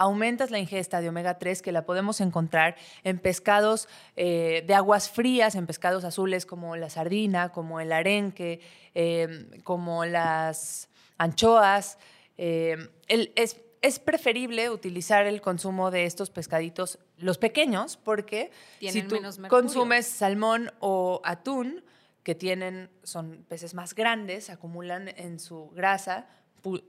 aumentas 0.00 0.50
la 0.50 0.58
ingesta 0.58 1.00
de 1.00 1.08
omega 1.10 1.38
3, 1.38 1.60
que 1.62 1.72
la 1.72 1.84
podemos 1.84 2.20
encontrar 2.20 2.74
en 3.04 3.18
pescados 3.18 3.86
eh, 4.16 4.64
de 4.66 4.74
aguas 4.74 5.10
frías, 5.10 5.54
en 5.54 5.66
pescados 5.66 6.04
azules 6.04 6.46
como 6.46 6.74
la 6.76 6.88
sardina, 6.90 7.50
como 7.50 7.80
el 7.80 7.92
arenque, 7.92 8.60
eh, 8.94 9.60
como 9.62 10.04
las 10.06 10.88
anchoas. 11.18 11.98
eh, 12.38 12.76
el- 13.08 13.32
es, 13.36 13.60
es 13.82 13.98
preferible 13.98 14.70
utilizar 14.70 15.26
el 15.26 15.42
consumo 15.42 15.90
de 15.90 16.06
estos 16.06 16.30
pescaditos, 16.30 16.98
los 17.18 17.36
pequeños, 17.36 17.98
porque 17.98 18.50
si 18.92 19.02
tú 19.02 19.16
menos 19.38 19.50
consumes 19.50 20.06
salmón 20.06 20.72
o 20.80 21.20
atún, 21.24 21.84
que 22.22 22.34
tienen, 22.34 22.90
son 23.02 23.44
peces 23.48 23.74
más 23.74 23.94
grandes, 23.94 24.48
acumulan 24.50 25.08
en 25.08 25.38
su 25.38 25.68
grasa 25.70 26.26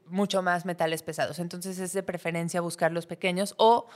mucho 0.07 0.41
más 0.41 0.65
metales 0.65 1.03
pesados. 1.03 1.39
Entonces 1.39 1.79
es 1.79 1.93
de 1.93 2.03
preferencia 2.03 2.61
buscar 2.61 2.91
los 2.91 3.05
pequeños 3.05 3.53
o 3.57 3.87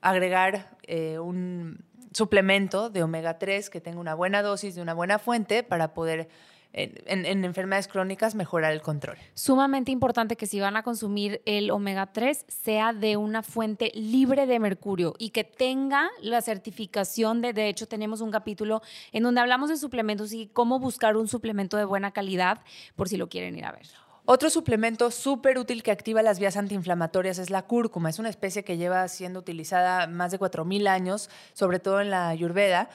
agregar 0.00 0.76
eh, 0.82 1.18
un 1.18 1.84
suplemento 2.12 2.90
de 2.90 3.02
omega 3.02 3.38
3 3.38 3.70
que 3.70 3.80
tenga 3.80 3.98
una 3.98 4.14
buena 4.14 4.42
dosis 4.42 4.74
de 4.74 4.82
una 4.82 4.94
buena 4.94 5.18
fuente 5.18 5.62
para 5.62 5.94
poder 5.94 6.28
en, 6.76 6.92
en- 7.06 7.24
en 7.26 7.44
enfermedades 7.44 7.86
crónicas 7.86 8.34
mejorar 8.34 8.72
el 8.72 8.82
control. 8.82 9.16
Sumamente 9.34 9.92
importante 9.92 10.36
que 10.36 10.46
si 10.46 10.58
van 10.60 10.76
a 10.76 10.82
consumir 10.82 11.40
el 11.46 11.70
omega 11.70 12.12
3 12.12 12.44
sea 12.48 12.92
de 12.92 13.16
una 13.16 13.42
fuente 13.44 13.92
libre 13.94 14.46
de 14.46 14.58
mercurio 14.58 15.14
y 15.18 15.30
que 15.30 15.44
tenga 15.44 16.10
la 16.20 16.40
certificación 16.42 17.42
de, 17.42 17.52
de 17.52 17.68
hecho 17.68 17.86
tenemos 17.86 18.20
un 18.20 18.32
capítulo 18.32 18.82
en 19.12 19.22
donde 19.22 19.40
hablamos 19.40 19.68
de 19.70 19.76
suplementos 19.76 20.32
y 20.32 20.48
cómo 20.48 20.80
buscar 20.80 21.16
un 21.16 21.28
suplemento 21.28 21.76
de 21.76 21.84
buena 21.84 22.10
calidad 22.10 22.60
por 22.96 23.08
si 23.08 23.16
lo 23.16 23.28
quieren 23.28 23.56
ir 23.56 23.64
a 23.66 23.72
ver. 23.72 23.86
Otro 24.26 24.48
suplemento 24.48 25.10
súper 25.10 25.58
útil 25.58 25.82
que 25.82 25.90
activa 25.90 26.22
las 26.22 26.38
vías 26.38 26.56
antiinflamatorias 26.56 27.38
es 27.38 27.50
la 27.50 27.60
cúrcuma. 27.60 28.08
Es 28.08 28.18
una 28.18 28.30
especie 28.30 28.64
que 28.64 28.78
lleva 28.78 29.06
siendo 29.08 29.38
utilizada 29.38 30.06
más 30.06 30.32
de 30.32 30.38
4.000 30.38 30.88
años, 30.88 31.28
sobre 31.52 31.78
todo 31.78 32.00
en 32.00 32.08
la 32.08 32.28
Ayurveda. 32.28 32.88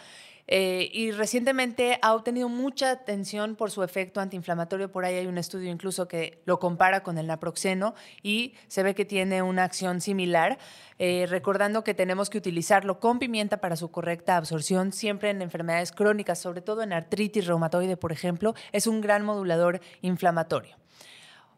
eh, 0.52 0.90
y 0.92 1.12
recientemente 1.12 2.00
ha 2.02 2.16
obtenido 2.16 2.50
mucha 2.50 2.90
atención 2.90 3.56
por 3.56 3.70
su 3.70 3.84
efecto 3.84 4.20
antiinflamatorio. 4.20 4.92
Por 4.92 5.06
ahí 5.06 5.14
hay 5.14 5.28
un 5.28 5.38
estudio 5.38 5.72
incluso 5.72 6.08
que 6.08 6.42
lo 6.46 6.58
compara 6.58 7.04
con 7.04 7.20
el 7.20 7.28
naproxeno 7.28 7.94
y 8.24 8.56
se 8.68 8.82
ve 8.82 8.96
que 8.96 9.06
tiene 9.06 9.44
una 9.44 9.64
acción 9.66 10.02
similar. 10.02 10.58
Eh, 10.98 11.28
recordando 11.30 11.84
que 11.84 11.94
tenemos 11.94 12.32
que 12.32 12.40
utilizarlo 12.40 13.00
con 13.00 13.20
pimienta 13.20 13.58
para 13.58 13.76
su 13.76 13.92
correcta 13.92 14.38
absorción, 14.38 14.92
siempre 14.92 15.30
en 15.30 15.44
enfermedades 15.44 15.92
crónicas, 15.92 16.40
sobre 16.40 16.62
todo 16.62 16.82
en 16.82 16.94
artritis 16.94 17.46
reumatoide, 17.46 17.98
por 17.98 18.12
ejemplo, 18.12 18.56
es 18.72 18.88
un 18.88 19.02
gran 19.02 19.24
modulador 19.24 19.82
inflamatorio. 20.02 20.80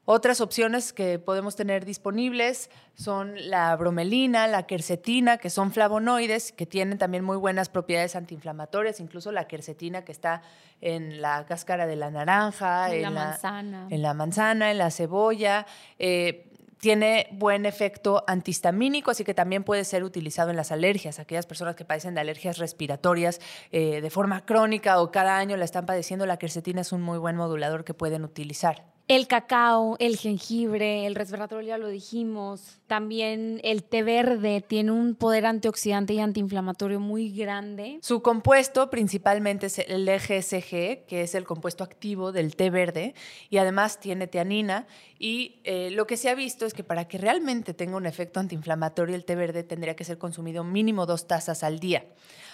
Otras 0.06 0.42
opciones 0.42 0.94
que 0.94 1.20
podemos 1.20 1.56
tener 1.56 1.86
disponibles 1.86 2.72
son 2.96 3.36
la 3.50 3.76
bromelina, 3.76 4.48
la 4.48 4.66
quercetina, 4.66 5.38
que 5.38 5.52
son 5.52 5.72
flavonoides, 5.72 6.52
que 6.52 6.66
tienen 6.66 6.98
también 6.98 7.24
muy 7.24 7.38
buenas 7.38 7.70
propiedades 7.70 8.16
antiinflamatorias, 8.16 9.00
incluso 9.00 9.32
la 9.32 9.48
quercetina 9.48 10.04
que 10.04 10.12
está 10.12 10.42
en 10.82 11.22
la 11.22 11.46
cáscara 11.46 11.86
de 11.86 11.96
la 11.96 12.10
naranja, 12.10 12.94
En 12.94 13.04
la 13.04 13.10
manzana. 13.12 13.88
en 13.92 14.02
la 14.02 14.14
manzana, 14.16 14.72
en 14.72 14.80
la 14.80 14.90
cebolla. 14.90 15.68
eh, 16.00 16.48
tiene 16.80 17.28
buen 17.34 17.68
efecto 17.68 18.24
antihistamínico, 18.26 19.12
así 19.12 19.24
que 19.24 19.36
también 19.36 19.64
puede 19.64 19.84
ser 19.84 20.04
utilizado 20.04 20.50
en 20.50 20.56
las 20.58 20.72
alergias. 20.72 21.20
Aquellas 21.20 21.46
personas 21.46 21.76
que 21.76 21.86
padecen 21.86 22.16
de 22.16 22.22
alergias 22.22 22.58
respiratorias 22.58 23.40
eh, 23.72 24.02
de 24.02 24.10
forma 24.10 24.44
crónica 24.46 25.00
o 25.00 25.12
cada 25.12 25.38
año 25.38 25.58
la 25.58 25.66
están 25.66 25.86
padeciendo, 25.86 26.26
la 26.26 26.38
quercetina 26.38 26.82
es 26.82 26.92
un 26.92 27.04
muy 27.04 27.20
buen 27.20 27.36
modulador 27.36 27.84
que 27.86 27.94
pueden 27.94 28.24
utilizar. 28.24 28.91
El 29.12 29.28
cacao, 29.28 29.98
el 30.00 30.16
jengibre, 30.16 31.06
el 31.06 31.16
resveratrol 31.16 31.66
ya 31.66 31.78
lo 31.78 31.90
dijimos. 31.90 32.80
También 32.88 33.60
el 33.62 33.84
té 33.84 34.04
verde 34.04 34.64
tiene 34.66 34.94
un 34.94 35.16
poder 35.16 35.46
antioxidante 35.46 36.14
y 36.14 36.22
antiinflamatorio 36.22 37.02
muy 37.02 37.30
grande. 37.30 38.00
Su 38.02 38.22
compuesto 38.22 38.90
principalmente 38.90 39.66
es 39.66 39.80
el 39.80 40.08
EGSG, 40.08 41.06
que 41.08 41.24
es 41.24 41.36
el 41.36 41.44
compuesto 41.44 41.84
activo 41.84 42.32
del 42.32 42.56
té 42.56 42.70
verde, 42.70 43.14
y 43.50 43.58
además 43.58 44.00
tiene 44.00 44.28
teanina. 44.28 44.88
Y 45.20 45.60
eh, 45.66 45.90
lo 45.92 46.08
que 46.08 46.16
se 46.16 46.30
ha 46.30 46.34
visto 46.34 46.66
es 46.66 46.74
que 46.74 46.86
para 46.86 47.10
que 47.10 47.18
realmente 47.18 47.74
tenga 47.74 47.98
un 47.98 48.06
efecto 48.06 48.40
antiinflamatorio, 48.40 49.18
el 49.18 49.26
té 49.26 49.36
verde 49.36 49.64
tendría 49.64 49.98
que 49.98 50.06
ser 50.06 50.20
consumido 50.20 50.64
mínimo 50.64 51.06
dos 51.06 51.28
tazas 51.28 51.66
al 51.66 51.80
día. 51.80 52.06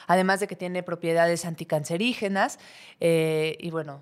Además 0.08 0.39
de 0.39 0.48
que 0.48 0.56
tiene 0.56 0.82
propiedades 0.82 1.46
anticancerígenas 1.46 2.58
eh, 3.00 3.58
y 3.60 3.70
bueno, 3.70 4.00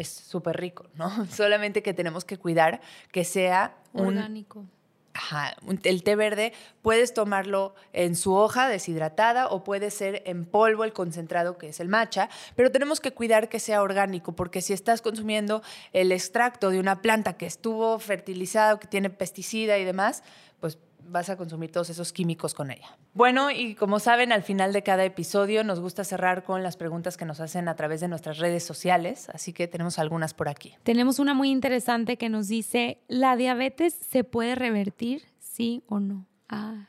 es 0.00 0.08
súper 0.08 0.56
rico, 0.56 0.86
¿no? 0.94 1.26
Solamente 1.30 1.82
que 1.82 1.94
tenemos 1.94 2.24
que 2.24 2.38
cuidar 2.38 2.80
que 3.12 3.24
sea 3.24 3.76
un 3.92 4.18
Orgánico. 4.18 4.66
Ajá, 5.12 5.56
el 5.82 6.04
té 6.04 6.14
verde 6.14 6.52
puedes 6.82 7.12
tomarlo 7.12 7.74
en 7.92 8.14
su 8.14 8.32
hoja 8.32 8.68
deshidratada 8.68 9.48
o 9.48 9.64
puede 9.64 9.90
ser 9.90 10.22
en 10.24 10.44
polvo 10.44 10.84
el 10.84 10.92
concentrado 10.92 11.58
que 11.58 11.68
es 11.68 11.80
el 11.80 11.88
matcha, 11.88 12.28
pero 12.54 12.70
tenemos 12.70 13.00
que 13.00 13.12
cuidar 13.12 13.48
que 13.48 13.58
sea 13.58 13.82
orgánico 13.82 14.36
porque 14.36 14.62
si 14.62 14.72
estás 14.72 15.02
consumiendo 15.02 15.62
el 15.92 16.12
extracto 16.12 16.70
de 16.70 16.78
una 16.78 17.02
planta 17.02 17.36
que 17.36 17.46
estuvo 17.46 17.98
fertilizado, 17.98 18.78
que 18.78 18.86
tiene 18.86 19.10
pesticida 19.10 19.78
y 19.78 19.84
demás, 19.84 20.22
pues 20.60 20.78
vas 21.10 21.30
a 21.30 21.36
consumir 21.36 21.72
todos 21.72 21.90
esos 21.90 22.12
químicos 22.12 22.54
con 22.54 22.70
ella. 22.70 22.96
Bueno, 23.14 23.50
y 23.50 23.74
como 23.74 23.98
saben, 23.98 24.32
al 24.32 24.42
final 24.42 24.72
de 24.72 24.82
cada 24.82 25.04
episodio 25.04 25.64
nos 25.64 25.80
gusta 25.80 26.04
cerrar 26.04 26.44
con 26.44 26.62
las 26.62 26.76
preguntas 26.76 27.16
que 27.16 27.24
nos 27.24 27.40
hacen 27.40 27.68
a 27.68 27.76
través 27.76 28.00
de 28.00 28.08
nuestras 28.08 28.38
redes 28.38 28.64
sociales, 28.64 29.28
así 29.30 29.52
que 29.52 29.68
tenemos 29.68 29.98
algunas 29.98 30.34
por 30.34 30.48
aquí. 30.48 30.74
Tenemos 30.82 31.18
una 31.18 31.34
muy 31.34 31.50
interesante 31.50 32.16
que 32.16 32.28
nos 32.28 32.48
dice, 32.48 32.98
¿la 33.08 33.36
diabetes 33.36 33.94
se 33.94 34.24
puede 34.24 34.54
revertir, 34.54 35.22
sí 35.38 35.82
o 35.88 36.00
no? 36.00 36.26
Ah. 36.48 36.86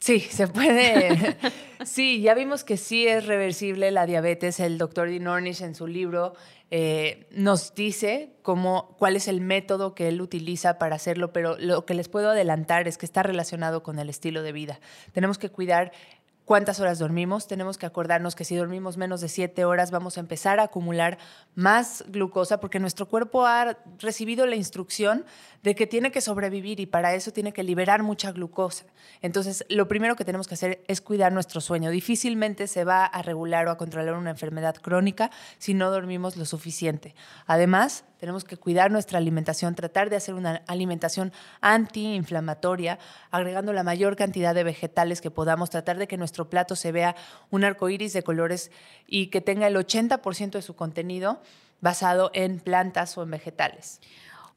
Sí, 0.00 0.20
se 0.20 0.48
puede. 0.48 1.36
sí, 1.84 2.22
ya 2.22 2.34
vimos 2.34 2.64
que 2.64 2.78
sí 2.78 3.06
es 3.06 3.26
reversible 3.26 3.90
la 3.90 4.06
diabetes. 4.06 4.58
El 4.58 4.78
doctor 4.78 5.10
Dean 5.10 5.26
Ornish 5.26 5.62
en 5.62 5.74
su 5.74 5.86
libro 5.86 6.32
eh, 6.72 7.26
nos 7.32 7.74
dice 7.74 8.30
cómo, 8.42 8.94
cuál 8.98 9.16
es 9.16 9.26
el 9.26 9.40
método 9.40 9.94
que 9.94 10.08
él 10.08 10.20
utiliza 10.20 10.78
para 10.78 10.96
hacerlo, 10.96 11.32
pero 11.32 11.56
lo 11.58 11.84
que 11.84 11.94
les 11.94 12.08
puedo 12.08 12.30
adelantar 12.30 12.86
es 12.86 12.96
que 12.96 13.06
está 13.06 13.22
relacionado 13.24 13.82
con 13.82 13.98
el 13.98 14.08
estilo 14.08 14.42
de 14.42 14.52
vida. 14.52 14.80
Tenemos 15.12 15.36
que 15.38 15.50
cuidar 15.50 15.92
cuántas 16.50 16.80
horas 16.80 16.98
dormimos. 16.98 17.46
Tenemos 17.46 17.78
que 17.78 17.86
acordarnos 17.86 18.34
que 18.34 18.44
si 18.44 18.56
dormimos 18.56 18.96
menos 18.96 19.20
de 19.20 19.28
siete 19.28 19.64
horas 19.64 19.92
vamos 19.92 20.16
a 20.16 20.20
empezar 20.20 20.58
a 20.58 20.64
acumular 20.64 21.16
más 21.54 22.02
glucosa 22.08 22.58
porque 22.58 22.80
nuestro 22.80 23.06
cuerpo 23.06 23.46
ha 23.46 23.78
recibido 24.00 24.46
la 24.46 24.56
instrucción 24.56 25.24
de 25.62 25.76
que 25.76 25.86
tiene 25.86 26.10
que 26.10 26.20
sobrevivir 26.20 26.80
y 26.80 26.86
para 26.86 27.14
eso 27.14 27.30
tiene 27.30 27.52
que 27.52 27.62
liberar 27.62 28.02
mucha 28.02 28.32
glucosa. 28.32 28.84
Entonces, 29.22 29.64
lo 29.68 29.86
primero 29.86 30.16
que 30.16 30.24
tenemos 30.24 30.48
que 30.48 30.54
hacer 30.54 30.82
es 30.88 31.00
cuidar 31.00 31.30
nuestro 31.30 31.60
sueño. 31.60 31.88
Difícilmente 31.88 32.66
se 32.66 32.82
va 32.82 33.04
a 33.04 33.22
regular 33.22 33.68
o 33.68 33.70
a 33.70 33.78
controlar 33.78 34.16
una 34.16 34.30
enfermedad 34.30 34.74
crónica 34.74 35.30
si 35.58 35.72
no 35.72 35.88
dormimos 35.92 36.36
lo 36.36 36.46
suficiente. 36.46 37.14
Además, 37.46 38.02
tenemos 38.20 38.44
que 38.44 38.58
cuidar 38.58 38.90
nuestra 38.90 39.18
alimentación, 39.18 39.74
tratar 39.74 40.10
de 40.10 40.16
hacer 40.16 40.34
una 40.34 40.62
alimentación 40.66 41.32
antiinflamatoria, 41.62 42.98
agregando 43.30 43.72
la 43.72 43.82
mayor 43.82 44.14
cantidad 44.14 44.54
de 44.54 44.62
vegetales 44.62 45.22
que 45.22 45.30
podamos, 45.30 45.70
tratar 45.70 45.96
de 45.96 46.06
que 46.06 46.18
nuestro 46.18 46.50
plato 46.50 46.76
se 46.76 46.92
vea 46.92 47.16
un 47.48 47.64
arco 47.64 47.88
iris 47.88 48.12
de 48.12 48.22
colores 48.22 48.70
y 49.06 49.28
que 49.28 49.40
tenga 49.40 49.66
el 49.66 49.74
80% 49.74 50.50
de 50.50 50.62
su 50.62 50.76
contenido 50.76 51.40
basado 51.80 52.30
en 52.34 52.60
plantas 52.60 53.16
o 53.16 53.22
en 53.22 53.30
vegetales. 53.30 54.00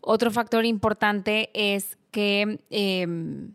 Otro 0.01 0.29
factor 0.29 0.65
importante 0.65 1.49
es 1.53 1.97
que... 2.11 2.59
Em, 2.69 3.53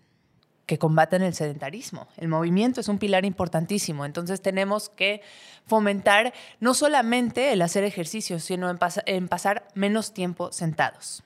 que 0.69 0.79
combaten 0.79 1.23
el 1.23 1.33
sedentarismo. 1.33 2.09
El 2.19 2.29
movimiento 2.29 2.83
es 2.83 2.89
un 2.89 2.99
pilar 2.99 3.25
importantísimo, 3.25 4.05
entonces 4.05 4.43
tenemos 4.43 4.91
que 4.91 5.23
fomentar 5.65 6.35
no 6.61 6.75
solamente 6.75 7.55
el 7.55 7.63
hacer 7.63 7.85
ejercicio, 7.85 8.39
sino 8.39 8.69
en, 9.07 9.29
pasar 9.29 9.67
menos 9.75 10.13
tiempo 10.13 10.53
sentados. 10.53 11.25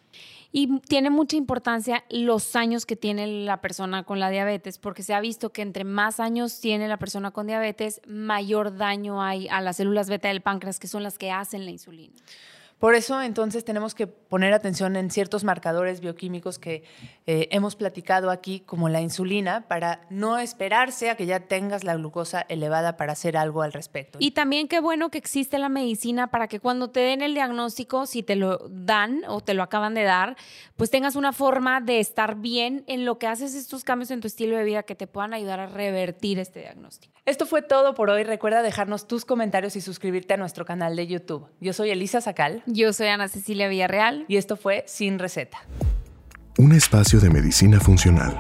Y 0.53 0.79
tiene 0.83 1.11
mucha 1.11 1.37
importancia 1.37 2.05
los 2.09 2.55
años 2.55 2.87
que 2.87 2.95
tiene 2.95 3.27
la 3.27 3.61
persona 3.61 4.05
con 4.05 4.21
la 4.21 4.31
diabetes, 4.31 4.79
porque 4.79 5.03
se 5.03 5.13
ha 5.13 5.21
visto 5.21 5.51
que 5.51 5.63
entre 5.63 5.83
más 5.83 6.21
años 6.21 6.61
tiene 6.61 6.87
la 6.87 6.99
persona 6.99 7.33
con 7.33 7.49
diabetes, 7.49 8.01
mayor 8.07 8.77
daño 8.77 9.21
hay 9.21 9.49
a 9.49 9.61
las 9.61 9.79
células 9.79 10.09
beta 10.09 10.29
del 10.29 10.43
páncreas, 10.43 10.79
que 10.79 10.87
son 10.87 11.03
las 11.03 11.19
que 11.19 11.33
hacen 11.33 11.65
la 11.65 11.73
insulina. 11.73 12.15
Por 12.83 12.97
eso 12.97 13.23
entonces 13.23 13.65
tenemos 13.65 13.95
que 13.95 14.09
poner 14.09 14.53
atención 14.53 14.97
en 14.97 15.09
ciertos 15.09 15.45
marcadores 15.45 16.01
bioquímicos 16.01 16.59
que 16.59 16.83
eh, 17.29 17.47
hemos 17.53 17.77
platicado 17.77 18.29
aquí, 18.29 18.59
como 18.59 18.89
la 18.89 19.01
insulina, 19.01 19.69
para 19.69 20.01
no 20.11 20.37
esperarse 20.37 21.09
a 21.09 21.15
que 21.15 21.25
ya 21.25 21.39
tengas 21.39 21.85
la 21.85 21.95
glucosa 21.95 22.45
elevada 22.49 22.97
para 22.97 23.13
hacer 23.13 23.37
algo 23.37 23.63
al 23.63 23.73
respecto. 23.73 24.19
Y 24.21 24.33
también 24.33 24.67
qué 24.67 24.81
bueno 24.81 25.13
que 25.13 25.19
existe 25.19 25.61
la 25.61 25.69
medicina 25.69 26.33
para 26.33 26.49
que 26.49 26.59
cuando 26.59 26.91
te 26.91 26.99
den 26.99 27.23
el 27.23 27.35
diagnóstico, 27.35 28.05
si 28.05 28.25
te 28.25 28.35
lo 28.35 28.59
dan 28.69 29.23
o 29.29 29.41
te 29.41 29.55
lo 29.55 29.63
acaban 29.63 29.95
de 29.95 30.03
dar, 30.03 30.37
pues 30.75 30.91
tengas 30.91 31.15
una 31.15 31.33
forma 31.33 31.81
de 31.81 32.01
estar 32.01 32.35
bien 32.35 32.83
en 32.89 33.05
lo 33.05 33.17
que 33.17 33.29
haces 33.29 33.55
estos 33.55 33.85
cambios 33.85 34.11
en 34.11 34.21
tu 34.21 34.27
estilo 34.27 34.57
de 34.57 34.65
vida 34.65 34.83
que 34.83 34.97
te 34.97 35.07
puedan 35.07 35.35
ayudar 35.35 35.61
a 35.61 35.69
revertir 35.69 36.41
este 36.41 36.59
diagnóstico. 36.59 37.12
Esto 37.25 37.47
fue 37.47 37.63
todo 37.63 37.95
por 37.95 38.11
hoy. 38.11 38.25
Recuerda 38.25 38.63
dejarnos 38.63 39.07
tus 39.07 39.25
comentarios 39.25 39.77
y 39.77 39.81
suscribirte 39.81 40.35
a 40.35 40.37
nuestro 40.37 40.65
canal 40.65 40.97
de 40.97 41.07
YouTube. 41.07 41.47
Yo 41.61 41.73
soy 41.73 41.91
Elisa 41.91 42.21
Sacal. 42.21 42.65
Yo 42.67 42.93
soy 42.93 43.07
Ana 43.07 43.29
Cecilia 43.29 43.69
Villarreal. 43.69 44.25
Y 44.27 44.39
esto 44.39 44.57
fue 44.57 44.83
Sin 44.89 45.21
Receta. 45.21 45.59
Un 46.59 46.73
espacio 46.73 47.21
de 47.21 47.31
medicina 47.31 47.79
funcional 47.79 48.37